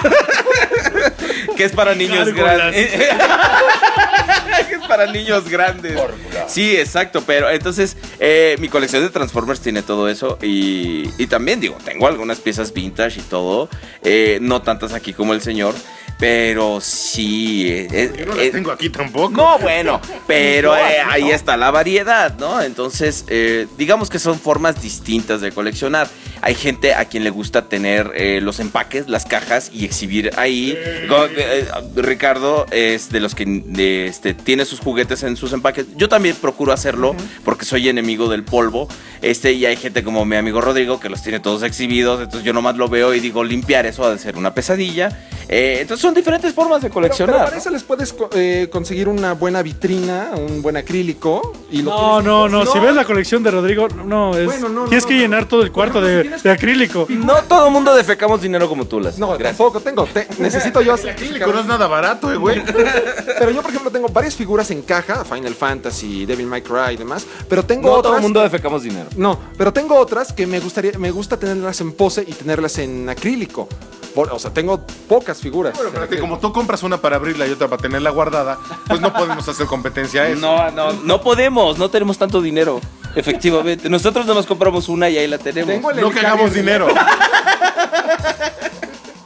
que 1.57 1.65
es 1.65 1.73
para 1.73 1.95
niños 1.95 2.33
grandes. 2.33 2.91
que 4.69 4.75
es 4.75 4.87
para 4.89 5.07
niños 5.07 5.49
grandes. 5.49 5.99
Sí, 6.47 6.77
exacto, 6.77 7.23
pero 7.27 7.51
entonces 7.51 7.97
eh, 8.19 8.57
mi 8.59 8.69
colección 8.69 9.03
de 9.03 9.11
Transformers 9.11 9.61
tiene 9.61 9.83
todo 9.83 10.09
eso 10.09 10.39
y, 10.43 11.11
y 11.19 11.27
también 11.27 11.61
digo, 11.61 11.77
tengo 11.85 12.07
algunas 12.07 12.39
piezas 12.41 12.73
vintage 12.73 13.21
y 13.21 13.23
todo, 13.23 13.69
eh, 14.03 14.39
no 14.41 14.63
tantas 14.63 14.93
aquí 14.93 15.13
como 15.13 15.33
el 15.35 15.41
señor, 15.41 15.75
pero 16.19 16.81
sí... 16.81 17.67
eh, 17.69 17.89
eh, 17.91 18.13
Yo 18.19 18.27
no 18.27 18.35
las 18.35 18.45
eh, 18.47 18.51
tengo 18.51 18.71
aquí 18.71 18.89
tampoco. 18.89 19.31
No, 19.33 19.59
bueno, 19.59 20.01
pero 20.27 20.77
eh, 20.77 20.99
ahí 21.09 21.31
está 21.31 21.57
la 21.57 21.71
variedad, 21.71 22.37
¿no? 22.39 22.63
Entonces, 22.63 23.25
eh, 23.29 23.67
digamos 23.77 24.11
que 24.11 24.19
son 24.19 24.39
formas 24.39 24.81
distintas 24.81 25.41
de 25.41 25.51
coleccionar. 25.53 26.09
Hay 26.47 26.55
gente 26.55 26.93
a 26.93 27.07
quien 27.07 27.25
le 27.25 27.31
gusta 27.31 27.71
tener 27.71 28.13
eh, 28.15 28.39
los 28.43 28.61
empaques, 28.61 29.09
las 29.09 29.25
cajas 29.25 29.71
y 29.73 29.87
exhibir 29.87 30.31
ahí. 30.37 30.77
Go- 31.09 31.25
eh, 31.35 31.67
Ricardo 31.97 32.67
es 32.71 33.09
de 33.11 33.21
los 33.21 33.35
que 33.35 33.47
de, 33.47 34.07
este, 34.07 34.35
tiene 34.35 34.67
sus 34.67 34.79
juguetes 34.81 35.23
en 35.23 35.39
sus 35.39 35.55
empaques. 35.55 35.87
Yo 35.97 36.11
también 36.11 36.37
procuro 36.37 36.73
hacerlo 36.75 37.17
porque 37.47 37.65
soy 37.65 37.89
enemigo 37.89 38.29
del 38.29 38.45
polvo. 38.45 38.89
Este, 39.23 39.55
y 39.55 39.65
hay 39.65 39.77
gente 39.77 40.05
como 40.05 40.27
mi 40.27 40.37
amigo 40.37 40.61
Rodrigo 40.61 41.01
que 41.01 41.09
los 41.09 41.23
tiene 41.23 41.41
todos 41.41 41.63
exhibidos. 41.63 42.21
Entonces 42.21 42.45
yo 42.45 42.53
nomás 42.53 42.77
lo 42.77 42.91
veo 42.91 43.15
y 43.15 43.21
digo, 43.21 43.43
limpiar 43.43 43.87
eso 43.87 44.05
ha 44.05 44.11
de 44.11 44.19
ser 44.19 44.37
una 44.37 44.53
pesadilla. 44.53 45.27
Eh, 45.49 45.79
entonces 45.81 46.03
son 46.03 46.13
diferentes 46.13 46.53
formas 46.53 46.83
de 46.83 46.89
Pero, 46.89 46.95
coleccionar. 46.95 47.35
pero 47.37 47.45
para 47.47 47.57
¿no? 47.57 47.61
eso 47.63 47.71
les 47.71 47.83
puedes 47.85 48.13
co- 48.13 48.29
eh, 48.35 48.69
conseguir 48.71 49.09
una 49.09 49.33
buena 49.33 49.63
vitrina, 49.63 50.31
un 50.37 50.61
buen 50.61 50.77
acrílico. 50.77 51.53
Y 51.71 51.79
lo 51.83 51.91
No, 51.91 52.23
no, 52.23 52.49
no. 52.51 52.67
Si 52.67 52.79
ves 52.81 52.95
la 52.95 53.05
colección 53.05 53.43
de 53.43 53.51
Rodrigo, 53.51 53.89
no, 53.89 54.37
es. 54.37 54.45
Bueno, 54.45 54.69
no, 54.69 54.85
tienes 54.85 55.05
no, 55.05 55.09
que 55.09 55.15
no. 55.15 55.21
llenar 55.21 55.49
todo 55.49 55.63
el 55.63 55.73
cuarto 55.73 56.01
de, 56.03 56.34
de 56.43 56.51
acrílico. 56.51 57.07
No 57.09 57.43
todo 57.45 57.71
mundo 57.71 57.95
defecamos 57.95 58.41
dinero 58.43 58.69
como 58.69 58.85
tú 58.87 59.01
las. 59.01 59.19
No, 59.19 59.29
Gracias. 59.29 59.57
tampoco 59.57 59.81
tengo. 59.81 60.05
te- 60.07 60.27
necesito 60.39 60.81
yo 60.83 60.95
hacer 60.95 61.11
Acrílico 61.11 61.47
no 61.53 61.61
es 61.61 61.67
nada 61.67 61.87
barato, 61.87 62.33
eh, 62.33 62.37
güey. 62.37 62.63
Pero 63.39 63.51
yo, 63.51 63.61
por 63.63 63.71
ejemplo, 63.71 63.91
tengo 63.91 64.09
varias 64.09 64.35
figuras 64.35 64.71
en 64.71 64.83
caja, 64.83 65.25
Final 65.25 65.55
Fantasy, 65.55 66.27
Devil 66.27 66.47
May 66.47 66.63
Cry 66.63 66.95
y 66.95 66.97
demás. 66.97 67.27
Pero 67.49 67.65
tengo 67.65 67.89
No 67.89 67.95
otras. 67.95 68.03
todo 68.11 68.17
el 68.17 68.23
mundo 68.23 68.43
defecamos 68.43 68.83
dinero. 68.83 69.09
No, 69.17 69.39
pero 69.57 69.73
tengo 69.73 69.97
otras 69.97 70.33
que 70.33 70.47
me 70.47 70.61
gustaría, 70.61 70.99
me 70.99 71.11
gusta 71.11 71.37
tenerlas 71.39 71.81
en 71.81 71.93
pose 71.93 72.23
y 72.27 72.33
tenerlas 72.33 72.79
en 72.79 73.09
acrílico. 73.09 73.69
Por- 74.15 74.33
o 74.33 74.39
sea, 74.39 74.53
tengo 74.53 74.81
pocas 75.09 75.39
figuras. 75.41 75.75
Bueno, 75.75 75.91
pero 75.93 76.09
que 76.09 76.19
como 76.19 76.39
tú 76.39 76.53
compras 76.53 76.83
una 76.83 76.99
para 76.99 77.17
abrirla 77.17 77.47
y 77.47 77.51
otra 77.51 77.69
para 77.69 77.83
tenerla 77.83 78.11
guardada, 78.11 78.59
pues 78.87 79.01
no 79.01 79.13
podemos 79.13 79.49
hacer 79.49 79.67
competencia 79.67 80.23
a 80.23 80.29
eso. 80.29 80.41
No, 80.41 80.71
no, 80.71 80.93
no 80.93 81.21
podemos, 81.21 81.79
no 81.79 81.89
tenemos 81.91 82.17
tanto 82.17 82.41
dinero. 82.41 82.81
Efectivamente. 83.17 83.89
Nosotros 83.89 84.27
nomás 84.27 84.47
compramos 84.47 84.89
una 84.89 85.09
y 85.11 85.19
ahí 85.19 85.27
la 85.27 85.39
tenemos. 85.39 85.81
No 85.81 85.89
que 85.89 86.01
Helicarrier 86.01 86.27
hagamos 86.27 86.53
de 86.53 86.61
dinero. 86.61 86.89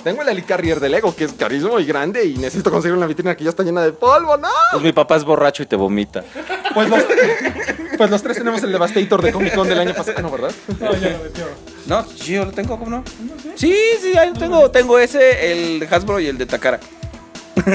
Tengo 0.04 0.22
el 0.22 0.28
Helicarrier 0.28 0.80
de 0.80 0.88
Lego, 0.88 1.14
que 1.14 1.24
es 1.24 1.32
carísimo 1.32 1.78
y 1.80 1.84
grande, 1.84 2.24
y 2.24 2.36
necesito 2.36 2.70
conseguir 2.70 2.96
una 2.96 3.06
vitrina 3.06 3.36
que 3.36 3.44
ya 3.44 3.50
está 3.50 3.62
llena 3.62 3.82
de 3.82 3.92
polvo, 3.92 4.36
¡no! 4.36 4.48
Pues 4.70 4.82
mi 4.82 4.92
papá 4.92 5.16
es 5.16 5.24
borracho 5.24 5.62
y 5.62 5.66
te 5.66 5.76
vomita. 5.76 6.24
Pues 6.72 6.88
los, 6.88 7.04
pues 7.98 8.10
los 8.10 8.22
tres 8.22 8.38
tenemos 8.38 8.62
el 8.62 8.72
Devastator 8.72 9.20
de 9.20 9.32
Comic 9.32 9.54
Con 9.54 9.68
del 9.68 9.78
año 9.80 9.92
pasado, 9.94 10.22
¿no, 10.22 10.30
verdad? 10.30 10.52
No, 10.80 10.90
sí, 12.16 12.32
yo 12.34 12.44
lo 12.44 12.52
tengo, 12.52 12.78
¿cómo 12.78 12.90
no? 12.90 13.04
Sí, 13.56 13.74
sí, 14.00 14.16
ahí 14.18 14.28
lo 14.30 14.38
tengo. 14.38 14.70
Tengo 14.70 14.98
ese, 14.98 15.52
el 15.52 15.88
Hasbro 15.90 16.20
y 16.20 16.26
el 16.26 16.36
de 16.38 16.46
Takara. 16.46 16.80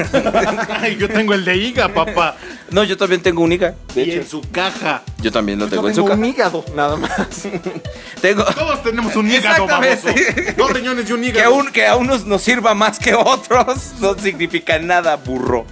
Ay, 0.80 0.96
yo 0.96 1.08
tengo 1.08 1.34
el 1.34 1.44
de 1.44 1.56
Iga, 1.56 1.88
papá. 1.92 2.36
No, 2.70 2.84
yo 2.84 2.96
también 2.96 3.20
tengo 3.22 3.42
un 3.42 3.52
Iga. 3.52 3.74
De 3.94 4.02
Y 4.02 4.10
hecho, 4.10 4.20
en 4.22 4.26
su 4.28 4.40
caja. 4.50 5.02
yo 5.20 5.30
también 5.30 5.58
lo 5.58 5.66
Yo 5.66 5.72
tengo 5.72 5.88
en 5.88 5.94
tengo 5.94 6.08
su 6.08 6.12
un 6.14 6.20
casa. 6.20 6.30
hígado, 6.32 6.64
nada 6.74 6.96
más. 6.96 7.42
Tengo. 8.20 8.44
Todos 8.44 8.82
tenemos 8.82 9.14
un 9.16 9.30
hígado, 9.30 9.66
baboso. 9.66 10.08
Exactamente. 10.08 10.52
Dos 10.56 10.70
riñones 10.72 11.08
y 11.08 11.12
un 11.12 11.20
Que 11.20 11.26
a, 11.26 11.30
hígado. 11.30 11.54
un- 11.54 11.72
que 11.72 11.86
a 11.86 11.96
unos 11.96 12.24
nos 12.24 12.40
sirva 12.42 12.74
más 12.74 12.98
que 12.98 13.10
a 13.10 13.18
otros 13.18 13.92
no 14.00 14.18
significa 14.18 14.78
nada, 14.78 15.16
burro. 15.16 15.66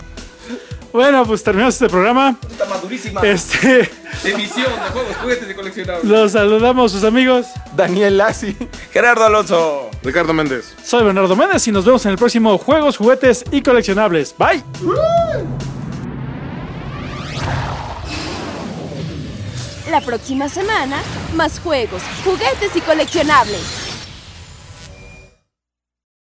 Bueno, 0.92 1.24
pues 1.24 1.42
terminamos 1.42 1.74
este 1.74 1.88
programa. 1.88 2.36
Está 2.50 2.66
madurísima. 2.66 3.20
Este, 3.22 3.90
Emisión 4.24 4.66
de 4.70 4.90
juegos, 4.92 5.16
juguetes 5.22 5.50
y 5.50 5.54
coleccionables. 5.54 6.04
los 6.04 6.32
saludamos 6.32 6.92
sus 6.92 7.04
amigos. 7.04 7.46
Daniel 7.74 8.18
Lassi. 8.18 8.56
Gerardo 8.92 9.24
Alonso. 9.24 9.90
Ricardo 10.02 10.32
Méndez. 10.34 10.74
Soy 10.84 11.04
Bernardo 11.04 11.34
Méndez 11.34 11.66
y 11.66 11.72
nos 11.72 11.84
vemos 11.84 12.04
en 12.04 12.12
el 12.12 12.18
próximo 12.18 12.58
Juegos, 12.58 12.96
Juguetes 12.98 13.44
y 13.50 13.62
Coleccionables. 13.62 14.34
Bye. 14.36 14.62
La 19.90 20.00
próxima 20.00 20.48
semana, 20.48 20.96
más 21.34 21.58
juegos, 21.60 22.02
juguetes 22.24 22.74
y 22.74 22.80
coleccionables. 22.80 23.91